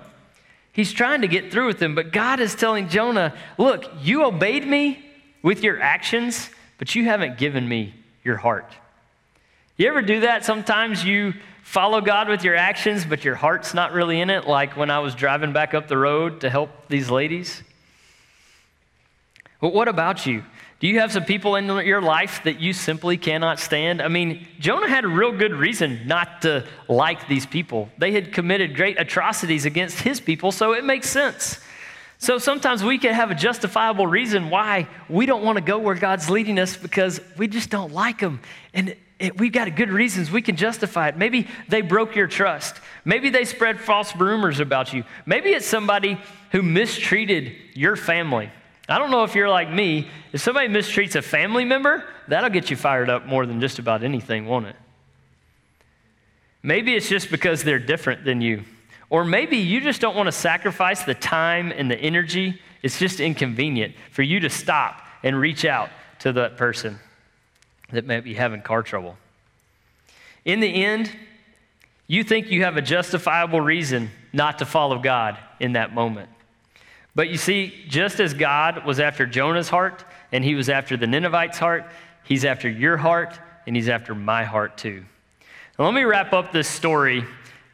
He's 0.73 0.93
trying 0.93 1.21
to 1.21 1.29
get 1.29 1.53
through 1.53 1.69
with 1.69 1.79
them, 1.79 1.95
but 1.95 2.11
God 2.11 2.41
is 2.41 2.57
telling 2.57 2.89
Jonah, 2.89 3.37
Look, 3.57 3.85
you 4.03 4.25
obeyed 4.25 4.67
me 4.67 5.09
with 5.41 5.63
your 5.63 5.81
actions, 5.81 6.51
but 6.77 6.97
you 6.97 7.05
haven't 7.05 7.39
given 7.39 7.69
me 7.69 7.95
your 8.25 8.37
heart. 8.37 8.75
You 9.77 9.87
ever 9.87 10.03
do 10.03 10.19
that? 10.23 10.45
Sometimes 10.45 11.05
you 11.05 11.35
follow 11.71 12.01
God 12.01 12.29
with 12.29 12.43
your 12.43 12.57
actions, 12.57 13.05
but 13.05 13.25
your 13.25 13.37
heart's 13.37 13.75
not 13.75 13.93
really 13.93 14.21
in 14.21 14.29
it, 14.29 14.45
like 14.45 14.77
when 14.77 14.91
I 14.91 14.99
was 14.99 15.15
driving 15.15 15.53
back 15.53 15.73
up 15.73 15.87
the 15.87 15.97
road 15.97 16.41
to 16.41 16.51
help 16.51 16.69
these 16.89 17.09
ladies? 17.13 17.63
But 19.61 19.73
what 19.73 19.87
about 19.87 20.27
you? 20.27 20.43
Do 20.81 20.89
you 20.89 20.99
have 20.99 21.13
some 21.13 21.25
people 21.25 21.55
in 21.55 21.67
your 21.87 22.03
life 22.03 22.43
that 22.43 22.59
you 22.59 22.73
simply 22.73 23.17
cannot 23.17 23.61
stand? 23.61 24.03
I 24.03 24.09
mean, 24.09 24.49
Jonah 24.59 24.89
had 24.89 25.05
a 25.05 25.09
real 25.09 25.31
good 25.31 25.53
reason 25.53 26.09
not 26.09 26.43
to 26.43 26.67
like 26.89 27.29
these 27.29 27.47
people. 27.47 27.89
They 27.99 28.11
had 28.11 28.33
committed 28.33 28.75
great 28.75 28.99
atrocities 28.99 29.65
against 29.65 30.01
his 30.01 30.21
people, 30.21 30.51
so 30.51 30.73
it 30.73 30.85
makes 30.85 31.09
sense. 31.09 31.61
So 32.19 32.39
sometimes 32.39 32.83
we 32.83 32.99
can 32.99 33.15
have 33.15 33.31
a 33.31 33.35
justifiable 33.37 34.09
reason 34.09 34.51
why 34.51 34.89
we 35.09 35.25
don't 35.25 35.45
want 35.45 35.57
to 35.57 35.63
go 35.63 35.79
where 35.79 35.95
God's 35.95 36.29
leading 36.29 36.59
us 36.59 36.77
because 36.77 37.21
we 37.37 37.47
just 37.47 37.71
don't 37.71 37.93
like 37.93 38.19
them. 38.19 38.41
And 38.75 38.97
it, 39.21 39.39
we've 39.39 39.53
got 39.53 39.77
good 39.77 39.91
reasons. 39.91 40.31
We 40.31 40.43
can 40.43 40.57
justify 40.57 41.09
it. 41.09 41.17
Maybe 41.17 41.47
they 41.69 41.83
broke 41.83 42.17
your 42.17 42.27
trust. 42.27 42.81
Maybe 43.05 43.29
they 43.29 43.45
spread 43.45 43.79
false 43.79 44.17
rumors 44.17 44.61
about 44.61 44.93
you. 44.93 45.05
Maybe 45.27 45.51
it's 45.51 45.67
somebody 45.67 46.19
who 46.53 46.63
mistreated 46.63 47.55
your 47.75 47.97
family. 47.97 48.51
I 48.89 48.99
don't 48.99 49.11
know 49.11 49.23
if 49.23 49.35
you're 49.35 49.49
like 49.49 49.71
me. 49.71 50.09
If 50.33 50.41
somebody 50.41 50.69
mistreats 50.69 51.15
a 51.15 51.23
family 51.23 51.65
member, 51.65 52.05
that'll 52.29 52.51
get 52.51 52.71
you 52.71 52.77
fired 52.77 53.11
up 53.11 53.27
more 53.27 53.45
than 53.45 53.61
just 53.61 53.79
about 53.79 54.03
anything, 54.03 54.47
won't 54.47 54.67
it? 54.67 54.77
Maybe 56.63 56.95
it's 56.95 57.09
just 57.09 57.31
because 57.31 57.63
they're 57.63 57.79
different 57.79 58.25
than 58.25 58.41
you. 58.41 58.65
Or 59.11 59.25
maybe 59.25 59.59
you 59.59 59.81
just 59.81 60.01
don't 60.01 60.17
want 60.17 60.29
to 60.29 60.33
sacrifice 60.33 61.03
the 61.05 61.15
time 61.15 61.73
and 61.73 61.91
the 61.91 61.99
energy. 61.99 62.61
It's 62.83 62.99
just 62.99 63.21
inconvenient 63.21 63.95
for 64.11 64.23
you 64.23 64.41
to 64.41 64.51
stop 64.51 65.03
and 65.23 65.39
reach 65.39 65.65
out 65.65 65.91
to 66.21 66.33
that 66.33 66.57
person 66.57 66.99
that 67.93 68.07
may 68.07 68.21
be 68.21 68.35
having 68.35 68.63
car 68.63 68.83
trouble. 68.83 69.17
In 70.45 70.61
the 70.61 70.85
end, 70.85 71.11
you 72.07 72.25
think 72.25 72.51
you 72.51 72.65
have 72.65 72.77
a 72.77 72.83
justifiable 72.83 73.61
reason 73.61 74.11
not 74.33 74.59
to 74.59 74.67
follow 74.67 74.99
God 74.99 75.39
in 75.61 75.73
that 75.73 75.95
moment. 75.95 76.29
But 77.15 77.29
you 77.29 77.37
see, 77.37 77.85
just 77.89 78.21
as 78.21 78.35
God 78.35 78.87
was 78.87 79.01
after 79.01 79.27
Jonah's 79.27 79.69
heart 79.69 80.05
and 80.33 80.45
he 80.45 80.55
was 80.55 80.69
after 80.69 80.97
the 80.97 81.07
Ninevites' 81.07 81.59
heart, 81.59 81.85
he's 82.25 82.45
after 82.45 82.69
your 82.69 82.97
heart 82.97 83.39
and 83.67 83.77
he's 83.77 83.89
after 83.89 84.15
my 84.15 84.45
heart 84.45 84.77
too. 84.79 85.05
Now, 85.79 85.87
let 85.87 85.95
me 85.95 86.05
wrap 86.05 86.33
up 86.33 86.53
this 86.53 86.69
story 86.69 87.25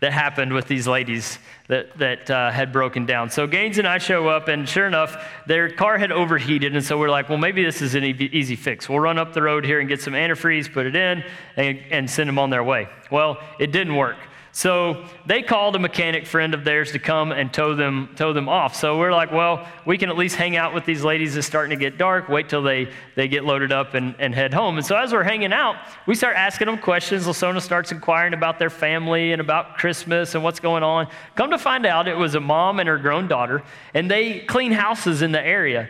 that 0.00 0.12
happened 0.12 0.52
with 0.52 0.68
these 0.68 0.86
ladies 0.86 1.38
that, 1.68 1.96
that 1.98 2.30
uh, 2.30 2.50
had 2.50 2.72
broken 2.72 3.06
down. 3.06 3.30
So 3.30 3.46
Gaines 3.46 3.78
and 3.78 3.88
I 3.88 3.98
show 3.98 4.28
up, 4.28 4.48
and 4.48 4.68
sure 4.68 4.86
enough, 4.86 5.24
their 5.46 5.70
car 5.70 5.98
had 5.98 6.12
overheated. 6.12 6.76
And 6.76 6.84
so 6.84 6.98
we're 6.98 7.08
like, 7.08 7.28
well, 7.28 7.38
maybe 7.38 7.64
this 7.64 7.80
is 7.80 7.94
an 7.94 8.04
easy 8.04 8.56
fix. 8.56 8.88
We'll 8.88 9.00
run 9.00 9.18
up 9.18 9.32
the 9.32 9.42
road 9.42 9.64
here 9.64 9.80
and 9.80 9.88
get 9.88 10.02
some 10.02 10.12
antifreeze, 10.12 10.72
put 10.72 10.86
it 10.86 10.94
in, 10.94 11.24
and, 11.56 11.78
and 11.90 12.10
send 12.10 12.28
them 12.28 12.38
on 12.38 12.50
their 12.50 12.62
way. 12.62 12.88
Well, 13.10 13.38
it 13.58 13.72
didn't 13.72 13.96
work. 13.96 14.16
So 14.56 15.04
they 15.26 15.42
called 15.42 15.76
a 15.76 15.78
mechanic 15.78 16.26
friend 16.26 16.54
of 16.54 16.64
theirs 16.64 16.92
to 16.92 16.98
come 16.98 17.30
and 17.30 17.52
tow 17.52 17.74
them, 17.74 18.08
tow 18.16 18.32
them 18.32 18.48
off. 18.48 18.74
So 18.74 18.98
we're 18.98 19.12
like, 19.12 19.30
well, 19.30 19.68
we 19.84 19.98
can 19.98 20.08
at 20.08 20.16
least 20.16 20.36
hang 20.36 20.56
out 20.56 20.72
with 20.72 20.86
these 20.86 21.04
ladies. 21.04 21.36
It's 21.36 21.46
starting 21.46 21.78
to 21.78 21.84
get 21.84 21.98
dark. 21.98 22.30
Wait 22.30 22.48
till 22.48 22.62
they, 22.62 22.88
they 23.16 23.28
get 23.28 23.44
loaded 23.44 23.70
up 23.70 23.92
and, 23.92 24.14
and 24.18 24.34
head 24.34 24.54
home. 24.54 24.78
And 24.78 24.86
so 24.86 24.96
as 24.96 25.12
we're 25.12 25.24
hanging 25.24 25.52
out, 25.52 25.76
we 26.06 26.14
start 26.14 26.36
asking 26.36 26.68
them 26.68 26.78
questions. 26.78 27.26
Lasona 27.26 27.60
starts 27.60 27.92
inquiring 27.92 28.32
about 28.32 28.58
their 28.58 28.70
family 28.70 29.32
and 29.32 29.42
about 29.42 29.76
Christmas 29.76 30.34
and 30.34 30.42
what's 30.42 30.58
going 30.58 30.82
on. 30.82 31.08
Come 31.34 31.50
to 31.50 31.58
find 31.58 31.84
out, 31.84 32.08
it 32.08 32.16
was 32.16 32.34
a 32.34 32.40
mom 32.40 32.80
and 32.80 32.88
her 32.88 32.96
grown 32.96 33.28
daughter, 33.28 33.62
and 33.92 34.10
they 34.10 34.40
clean 34.40 34.72
houses 34.72 35.20
in 35.20 35.32
the 35.32 35.46
area. 35.46 35.86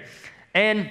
And 0.55 0.91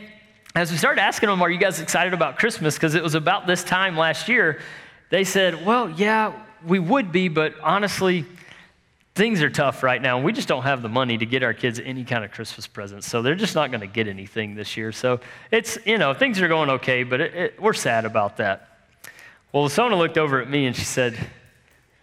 as 0.55 0.71
we 0.71 0.77
started 0.77 1.01
asking 1.01 1.27
them, 1.27 1.41
Are 1.41 1.51
you 1.51 1.59
guys 1.59 1.81
excited 1.81 2.13
about 2.13 2.39
Christmas? 2.39 2.75
Because 2.75 2.95
it 2.95 3.03
was 3.03 3.15
about 3.15 3.47
this 3.47 3.65
time 3.65 3.97
last 3.97 4.29
year, 4.29 4.61
they 5.09 5.25
said, 5.25 5.65
Well, 5.65 5.89
yeah, 5.89 6.44
we 6.65 6.79
would 6.79 7.11
be, 7.11 7.27
but 7.27 7.55
honestly, 7.61 8.25
things 9.15 9.41
are 9.41 9.49
tough 9.49 9.81
right 9.81 10.01
now. 10.01 10.19
We 10.19 10.33
just 10.33 10.47
don't 10.47 10.63
have 10.63 10.81
the 10.81 10.89
money 10.89 11.17
to 11.17 11.25
get 11.25 11.41
our 11.41 11.53
kids 11.53 11.79
any 11.79 12.03
kind 12.03 12.25
of 12.25 12.31
Christmas 12.31 12.67
presents. 12.67 13.07
So 13.07 13.21
they're 13.21 13.35
just 13.35 13.55
not 13.55 13.71
going 13.71 13.81
to 13.81 13.87
get 13.87 14.07
anything 14.07 14.55
this 14.55 14.75
year. 14.75 14.91
So 14.91 15.21
it's, 15.51 15.77
you 15.85 15.97
know, 15.97 16.13
things 16.13 16.41
are 16.41 16.47
going 16.47 16.69
okay, 16.71 17.03
but 17.03 17.21
it, 17.21 17.33
it, 17.33 17.61
we're 17.61 17.73
sad 17.73 18.05
about 18.05 18.37
that. 18.37 18.69
Well, 19.53 19.69
Sona 19.69 19.95
looked 19.95 20.17
over 20.17 20.41
at 20.41 20.49
me 20.49 20.65
and 20.65 20.75
she 20.75 20.83
said, 20.83 21.17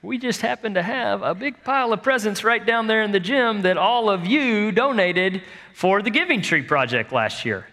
We 0.01 0.17
just 0.17 0.41
happen 0.41 0.75
to 0.75 0.83
have 0.83 1.23
a 1.23 1.35
big 1.35 1.63
pile 1.63 1.93
of 1.93 2.03
presents 2.03 2.45
right 2.45 2.65
down 2.65 2.87
there 2.87 3.03
in 3.03 3.13
the 3.13 3.21
gym 3.21 3.63
that 3.63 3.77
all 3.77 4.09
of 4.09 4.27
you 4.27 4.73
donated 4.73 5.43
for 5.75 6.01
the 6.01 6.11
Giving 6.11 6.41
Tree 6.41 6.63
Project 6.63 7.13
last 7.13 7.45
year. 7.45 7.67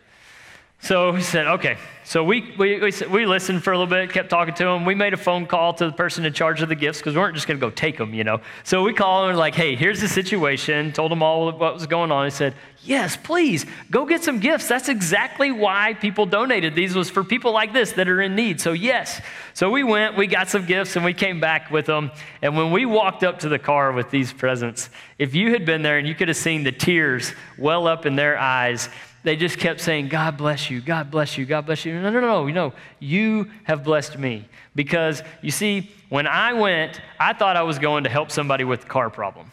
So 0.81 1.11
he 1.11 1.21
said, 1.21 1.47
Okay, 1.47 1.77
so 2.09 2.23
we, 2.23 2.55
we, 2.57 2.79
we, 2.79 2.91
we, 3.11 3.25
listened 3.25 3.63
for 3.63 3.71
a 3.71 3.77
little 3.77 3.89
bit, 3.89 4.11
kept 4.11 4.29
talking 4.29 4.55
to 4.55 4.65
him. 4.65 4.85
We 4.85 4.95
made 4.95 5.13
a 5.13 5.17
phone 5.17 5.45
call 5.45 5.73
to 5.75 5.85
the 5.85 5.91
person 5.91 6.25
in 6.25 6.33
charge 6.33 6.61
of 6.61 6.69
the 6.69 6.75
gifts 6.75 6.97
because 6.97 7.13
we 7.13 7.19
weren't 7.19 7.35
just 7.35 7.47
going 7.47 7.59
to 7.59 7.63
go 7.63 7.69
take 7.69 7.97
them, 7.97 8.13
you 8.13 8.23
know. 8.23 8.41
So 8.63 8.81
we 8.81 8.93
called 8.93 9.29
him 9.29 9.35
like, 9.35 9.53
hey, 9.53 9.75
here's 9.75 10.01
the 10.01 10.07
situation, 10.07 10.91
told 10.91 11.11
him 11.11 11.21
all 11.21 11.51
what 11.51 11.73
was 11.73 11.85
going 11.85 12.11
on. 12.11 12.25
He 12.25 12.31
said, 12.31 12.55
yes, 12.83 13.15
please, 13.15 13.65
go 13.91 14.05
get 14.05 14.23
some 14.23 14.39
gifts. 14.39 14.67
That's 14.67 14.89
exactly 14.89 15.51
why 15.51 15.93
people 15.93 16.25
donated. 16.25 16.73
These 16.73 16.95
was 16.95 17.09
for 17.09 17.23
people 17.23 17.51
like 17.51 17.73
this 17.73 17.91
that 17.91 18.09
are 18.09 18.21
in 18.21 18.35
need. 18.35 18.59
So 18.59 18.71
yes. 18.71 19.21
So 19.53 19.69
we 19.69 19.83
went, 19.83 20.17
we 20.17 20.25
got 20.25 20.49
some 20.49 20.65
gifts, 20.65 20.95
and 20.95 21.05
we 21.05 21.13
came 21.13 21.39
back 21.39 21.69
with 21.69 21.85
them. 21.85 22.11
And 22.41 22.55
when 22.55 22.71
we 22.71 22.85
walked 22.85 23.23
up 23.23 23.39
to 23.39 23.49
the 23.49 23.59
car 23.59 23.91
with 23.91 24.09
these 24.09 24.33
presents, 24.33 24.89
if 25.19 25.35
you 25.35 25.51
had 25.51 25.65
been 25.65 25.83
there 25.83 25.99
and 25.99 26.07
you 26.07 26.15
could 26.15 26.29
have 26.29 26.37
seen 26.37 26.63
the 26.63 26.71
tears 26.71 27.33
well 27.57 27.85
up 27.85 28.05
in 28.05 28.15
their 28.15 28.39
eyes, 28.39 28.89
they 29.23 29.35
just 29.35 29.57
kept 29.57 29.81
saying, 29.81 30.07
God 30.07 30.37
bless 30.37 30.69
you, 30.69 30.81
God 30.81 31.11
bless 31.11 31.37
you, 31.37 31.45
God 31.45 31.65
bless 31.65 31.85
you. 31.85 31.99
No, 31.99 32.09
no, 32.09 32.19
no, 32.21 32.47
no, 32.47 32.73
you 32.99 33.49
have 33.63 33.83
blessed 33.83 34.17
me. 34.17 34.47
Because 34.75 35.21
you 35.41 35.51
see, 35.51 35.91
when 36.09 36.25
I 36.25 36.53
went, 36.53 37.01
I 37.19 37.33
thought 37.33 37.57
I 37.57 37.63
was 37.63 37.79
going 37.79 38.05
to 38.05 38.09
help 38.09 38.31
somebody 38.31 38.63
with 38.63 38.85
a 38.85 38.87
car 38.87 39.09
problem 39.09 39.51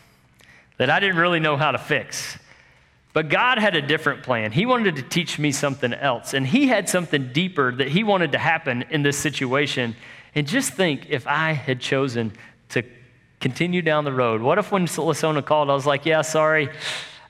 that 0.76 0.90
I 0.90 1.00
didn't 1.00 1.16
really 1.16 1.40
know 1.40 1.56
how 1.56 1.72
to 1.72 1.78
fix. 1.78 2.38
But 3.12 3.30
God 3.30 3.58
had 3.58 3.74
a 3.74 3.80
different 3.82 4.22
plan. 4.22 4.52
He 4.52 4.66
wanted 4.66 4.96
to 4.96 5.02
teach 5.02 5.38
me 5.38 5.50
something 5.50 5.94
else. 5.94 6.34
And 6.34 6.46
He 6.46 6.68
had 6.68 6.88
something 6.88 7.32
deeper 7.32 7.72
that 7.72 7.88
He 7.88 8.04
wanted 8.04 8.32
to 8.32 8.38
happen 8.38 8.84
in 8.90 9.02
this 9.02 9.16
situation. 9.16 9.96
And 10.34 10.46
just 10.46 10.74
think 10.74 11.06
if 11.08 11.26
I 11.26 11.52
had 11.52 11.80
chosen 11.80 12.32
to 12.70 12.82
continue 13.40 13.80
down 13.80 14.04
the 14.04 14.12
road. 14.12 14.42
What 14.42 14.58
if 14.58 14.70
when 14.70 14.86
Lasona 14.86 15.44
called, 15.44 15.70
I 15.70 15.74
was 15.74 15.86
like, 15.86 16.04
yeah, 16.04 16.22
sorry, 16.22 16.68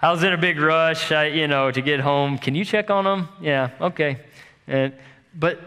I 0.00 0.10
was 0.10 0.22
in 0.22 0.32
a 0.32 0.38
big 0.38 0.60
rush, 0.60 1.10
I, 1.10 1.26
you 1.26 1.48
know, 1.48 1.70
to 1.70 1.80
get 1.80 2.00
home. 2.00 2.38
Can 2.38 2.54
you 2.54 2.64
check 2.64 2.90
on 2.90 3.04
them? 3.04 3.28
Yeah, 3.40 3.70
okay. 3.80 4.18
And, 4.66 4.92
but 5.34 5.58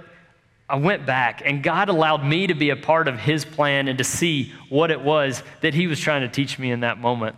I 0.70 0.76
went 0.76 1.06
back, 1.06 1.42
and 1.44 1.64
God 1.64 1.90
allowed 1.90 2.24
me 2.24 2.48
to 2.48 2.54
be 2.54 2.70
a 2.70 2.76
part 2.76 3.08
of 3.08 3.20
His 3.20 3.44
plan 3.44 3.88
and 3.88 3.98
to 3.98 4.04
see 4.04 4.54
what 4.70 4.92
it 4.92 5.02
was 5.02 5.42
that 5.62 5.74
He 5.74 5.88
was 5.88 6.00
trying 6.00 6.22
to 6.22 6.28
teach 6.28 6.60
me 6.60 6.72
in 6.72 6.82
that 6.82 7.00
moment. 7.00 7.36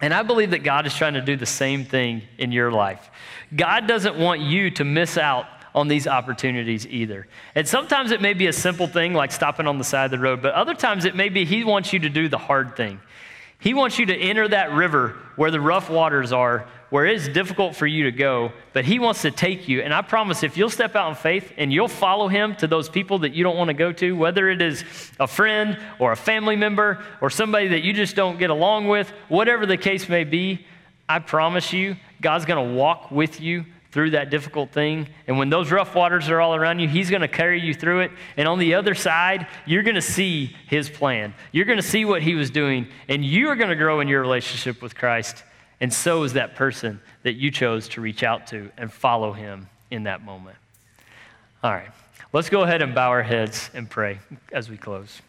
And 0.00 0.12
I 0.12 0.22
believe 0.22 0.50
that 0.50 0.62
God 0.62 0.86
is 0.86 0.94
trying 0.94 1.14
to 1.14 1.22
do 1.22 1.34
the 1.34 1.46
same 1.46 1.84
thing 1.84 2.22
in 2.36 2.52
your 2.52 2.70
life. 2.70 3.10
God 3.54 3.86
doesn't 3.86 4.18
want 4.18 4.40
you 4.42 4.70
to 4.72 4.84
miss 4.84 5.16
out 5.16 5.46
on 5.74 5.88
these 5.88 6.06
opportunities 6.06 6.86
either. 6.86 7.26
And 7.54 7.66
sometimes 7.66 8.10
it 8.10 8.20
may 8.20 8.34
be 8.34 8.46
a 8.48 8.52
simple 8.52 8.86
thing 8.86 9.14
like 9.14 9.32
stopping 9.32 9.66
on 9.66 9.78
the 9.78 9.84
side 9.84 10.06
of 10.06 10.10
the 10.10 10.18
road, 10.18 10.42
but 10.42 10.52
other 10.54 10.74
times 10.74 11.04
it 11.04 11.16
may 11.16 11.30
be 11.30 11.44
He 11.44 11.64
wants 11.64 11.92
you 11.92 12.00
to 12.00 12.10
do 12.10 12.28
the 12.28 12.38
hard 12.38 12.76
thing. 12.76 13.00
He 13.60 13.74
wants 13.74 13.98
you 13.98 14.06
to 14.06 14.16
enter 14.16 14.46
that 14.48 14.72
river 14.72 15.16
where 15.34 15.50
the 15.50 15.60
rough 15.60 15.90
waters 15.90 16.32
are, 16.32 16.68
where 16.90 17.04
it's 17.06 17.28
difficult 17.28 17.74
for 17.74 17.86
you 17.86 18.04
to 18.04 18.12
go, 18.12 18.52
but 18.72 18.84
He 18.84 18.98
wants 18.98 19.22
to 19.22 19.30
take 19.30 19.68
you. 19.68 19.82
And 19.82 19.92
I 19.92 20.02
promise 20.02 20.42
if 20.42 20.56
you'll 20.56 20.70
step 20.70 20.94
out 20.94 21.10
in 21.10 21.14
faith 21.16 21.52
and 21.56 21.72
you'll 21.72 21.88
follow 21.88 22.28
Him 22.28 22.54
to 22.56 22.66
those 22.68 22.88
people 22.88 23.20
that 23.20 23.34
you 23.34 23.42
don't 23.42 23.56
want 23.56 23.68
to 23.68 23.74
go 23.74 23.92
to, 23.92 24.12
whether 24.16 24.48
it 24.48 24.62
is 24.62 24.84
a 25.18 25.26
friend 25.26 25.76
or 25.98 26.12
a 26.12 26.16
family 26.16 26.56
member 26.56 27.02
or 27.20 27.30
somebody 27.30 27.68
that 27.68 27.82
you 27.82 27.92
just 27.92 28.14
don't 28.14 28.38
get 28.38 28.50
along 28.50 28.86
with, 28.86 29.10
whatever 29.28 29.66
the 29.66 29.76
case 29.76 30.08
may 30.08 30.24
be, 30.24 30.64
I 31.08 31.18
promise 31.18 31.72
you, 31.72 31.96
God's 32.20 32.44
going 32.44 32.68
to 32.68 32.74
walk 32.74 33.10
with 33.10 33.40
you 33.40 33.64
through 33.98 34.10
that 34.10 34.30
difficult 34.30 34.70
thing. 34.70 35.08
And 35.26 35.38
when 35.38 35.50
those 35.50 35.72
rough 35.72 35.92
waters 35.92 36.28
are 36.28 36.40
all 36.40 36.54
around 36.54 36.78
you, 36.78 36.86
He's 36.86 37.10
going 37.10 37.22
to 37.22 37.26
carry 37.26 37.60
you 37.60 37.74
through 37.74 38.02
it. 38.02 38.12
And 38.36 38.46
on 38.46 38.60
the 38.60 38.74
other 38.74 38.94
side, 38.94 39.48
you're 39.66 39.82
going 39.82 39.96
to 39.96 40.00
see 40.00 40.54
His 40.68 40.88
plan. 40.88 41.34
You're 41.50 41.64
going 41.64 41.80
to 41.80 41.82
see 41.82 42.04
what 42.04 42.22
He 42.22 42.36
was 42.36 42.48
doing, 42.48 42.86
and 43.08 43.24
you 43.24 43.48
are 43.48 43.56
going 43.56 43.70
to 43.70 43.74
grow 43.74 43.98
in 43.98 44.06
your 44.06 44.20
relationship 44.20 44.80
with 44.82 44.94
Christ. 44.94 45.42
And 45.80 45.92
so 45.92 46.22
is 46.22 46.34
that 46.34 46.54
person 46.54 47.00
that 47.24 47.32
you 47.32 47.50
chose 47.50 47.88
to 47.88 48.00
reach 48.00 48.22
out 48.22 48.46
to 48.48 48.70
and 48.76 48.92
follow 48.92 49.32
Him 49.32 49.68
in 49.90 50.04
that 50.04 50.24
moment. 50.24 50.58
All 51.64 51.72
right, 51.72 51.90
let's 52.32 52.50
go 52.50 52.62
ahead 52.62 52.82
and 52.82 52.94
bow 52.94 53.08
our 53.08 53.24
heads 53.24 53.68
and 53.74 53.90
pray 53.90 54.20
as 54.52 54.70
we 54.70 54.76
close. 54.76 55.20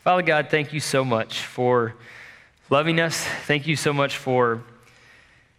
Father 0.00 0.20
God, 0.20 0.48
thank 0.50 0.74
you 0.74 0.80
so 0.80 1.06
much 1.06 1.40
for 1.40 1.94
loving 2.68 3.00
us. 3.00 3.24
Thank 3.46 3.66
you 3.66 3.76
so 3.76 3.94
much 3.94 4.18
for 4.18 4.62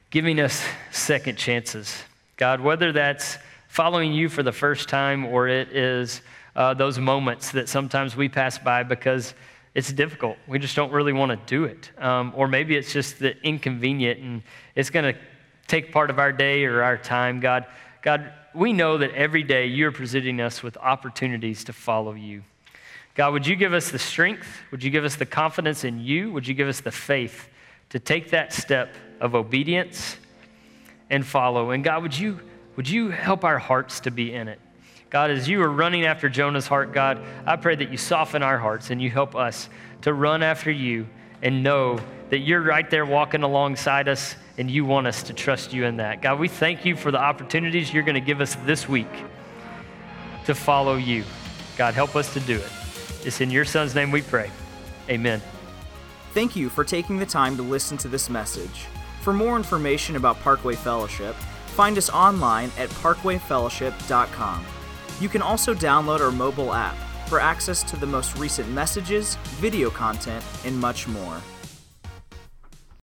giving 0.10 0.39
us 0.39 0.63
second 0.91 1.38
chances. 1.38 2.04
God, 2.38 2.62
whether 2.62 2.91
that's 2.91 3.38
following 3.67 4.13
you 4.13 4.30
for 4.30 4.43
the 4.43 4.52
first 4.52 4.88
time 4.88 5.26
or 5.26 5.48
it 5.48 5.70
is 5.76 6.22
uh, 6.56 6.74
those 6.74 6.98
moments 6.98 7.52
that 7.52 7.67
sometimes 7.67 8.15
we 8.15 8.30
pass 8.30 8.58
by 8.58 8.84
because 8.84 9.34
it's 9.76 9.91
difficult. 9.91 10.38
We 10.48 10.60
just 10.60 10.76
don't 10.76 10.91
really 10.91 11.13
want 11.13 11.32
to 11.32 11.39
do 11.46 11.65
it. 11.65 11.91
Um, 12.02 12.34
or 12.36 12.48
maybe 12.48 12.76
it's 12.76 12.93
just 12.93 13.20
the 13.20 13.39
inconvenient 13.43 14.20
and 14.20 14.43
it's 14.76 14.89
going 14.89 15.13
to 15.13 15.20
take 15.67 15.91
part 15.91 16.10
of 16.10 16.20
our 16.20 16.32
day 16.32 16.63
or 16.65 16.82
our 16.82 16.98
time. 16.98 17.39
God, 17.39 17.65
God, 18.02 18.32
we 18.56 18.74
know 18.74 18.98
that 18.98 19.12
every 19.12 19.43
day 19.43 19.67
you're 19.67 19.91
presenting 19.91 20.39
us 20.39 20.63
with 20.63 20.78
opportunities 20.78 21.65
to 21.65 21.74
follow 21.74 22.13
you. 22.13 22.43
God, 23.13 23.34
would 23.34 23.46
you 23.46 23.56
give 23.56 23.74
us 23.74 23.91
the 23.91 24.00
strength? 24.00 24.48
Would 24.72 24.84
you 24.84 24.89
give 24.89 25.04
us 25.04 25.15
the 25.15 25.26
confidence 25.26 25.84
in 25.84 26.00
you? 26.00 26.32
Would 26.32 26.48
you 26.48 26.54
give 26.54 26.67
us 26.67 26.80
the 26.80 26.91
faith 26.91 27.50
to 27.89 28.00
take 28.00 28.32
that 28.32 28.54
step 28.54 28.93
of 29.19 29.36
obedience 29.36 30.17
and 31.10 31.26
follow. 31.26 31.71
And 31.71 31.84
God, 31.84 32.04
would 32.04 32.17
you, 32.17 32.39
would 32.76 32.89
you 32.89 33.10
help 33.10 33.43
our 33.43 33.60
hearts 33.60 34.02
to 34.02 34.12
be 34.12 34.34
in 34.34 34.47
it? 34.47 34.60
God, 35.10 35.32
as 35.32 35.47
you 35.47 35.62
are 35.62 35.69
running 35.69 36.06
after 36.06 36.28
Jonah's 36.28 36.67
heart, 36.67 36.93
God, 36.93 37.21
I 37.45 37.56
pray 37.56 37.76
that 37.76 37.89
you 37.89 37.97
soften 37.97 38.43
our 38.43 38.58
hearts 38.58 38.89
and 38.89 39.02
you 39.02 39.10
help 39.10 39.36
us 39.36 39.69
to 40.02 40.13
run 40.13 40.43
after 40.43 40.69
you 40.69 41.08
and 41.41 41.63
know 41.63 42.00
that 42.30 42.39
you're 42.39 42.62
right 42.62 42.89
there 42.89 43.06
walking 43.06 43.43
alongside 43.43 44.10
us 44.10 44.36
and 44.58 44.69
you 44.69 44.84
want 44.84 45.08
us 45.08 45.23
to 45.23 45.34
trust 45.34 45.71
you 45.71 45.86
in 45.86 45.97
that. 45.97 46.21
God, 46.21 46.39
we 46.39 46.47
thank 46.47 46.84
you 46.84 46.95
for 46.95 47.12
the 47.12 47.19
opportunities 47.19 47.93
you're 47.93 48.04
going 48.04 48.15
to 48.15 48.21
give 48.21 48.41
us 48.41 48.56
this 48.65 48.89
week 48.89 49.08
to 50.45 50.54
follow 50.54 50.95
you. 50.95 51.23
God, 51.78 51.93
help 51.93 52.15
us 52.15 52.34
to 52.34 52.39
do 52.41 52.58
it. 52.58 52.71
It's 53.23 53.39
in 53.39 53.52
your 53.52 53.65
son's 53.65 53.95
name 53.95 54.12
we 54.12 54.21
pray. 54.21 54.50
Amen. 55.10 55.41
Thank 56.38 56.56
you 56.56 56.69
for 56.69 56.84
taking 56.84 57.17
the 57.17 57.26
time 57.26 57.58
to 57.58 57.63
listen 57.63 57.97
to 57.97 58.08
this 58.08 58.30
message. 58.30 58.86
For 59.21 59.34
more 59.34 59.56
information 59.56 60.17
about 60.17 60.39
Parkway 60.41 60.76
Fellowship, 60.76 61.34
find 61.73 61.97
us 61.97 62.12
online 62.12 62.69
at 62.78 62.89
parkwayfellowship.com. 62.89 64.65
You 65.19 65.30
can 65.30 65.41
also 65.41 65.73
download 65.73 66.19
our 66.19 66.30
mobile 66.32 66.76
app 66.76 66.95
for 67.28 67.39
access 67.39 67.82
to 67.89 67.97
the 67.97 68.06
most 68.06 68.38
recent 68.38 68.69
messages, 68.69 69.34
video 69.56 69.89
content, 69.89 70.45
and 70.63 70.80
much 70.80 71.08
more. 71.08 71.41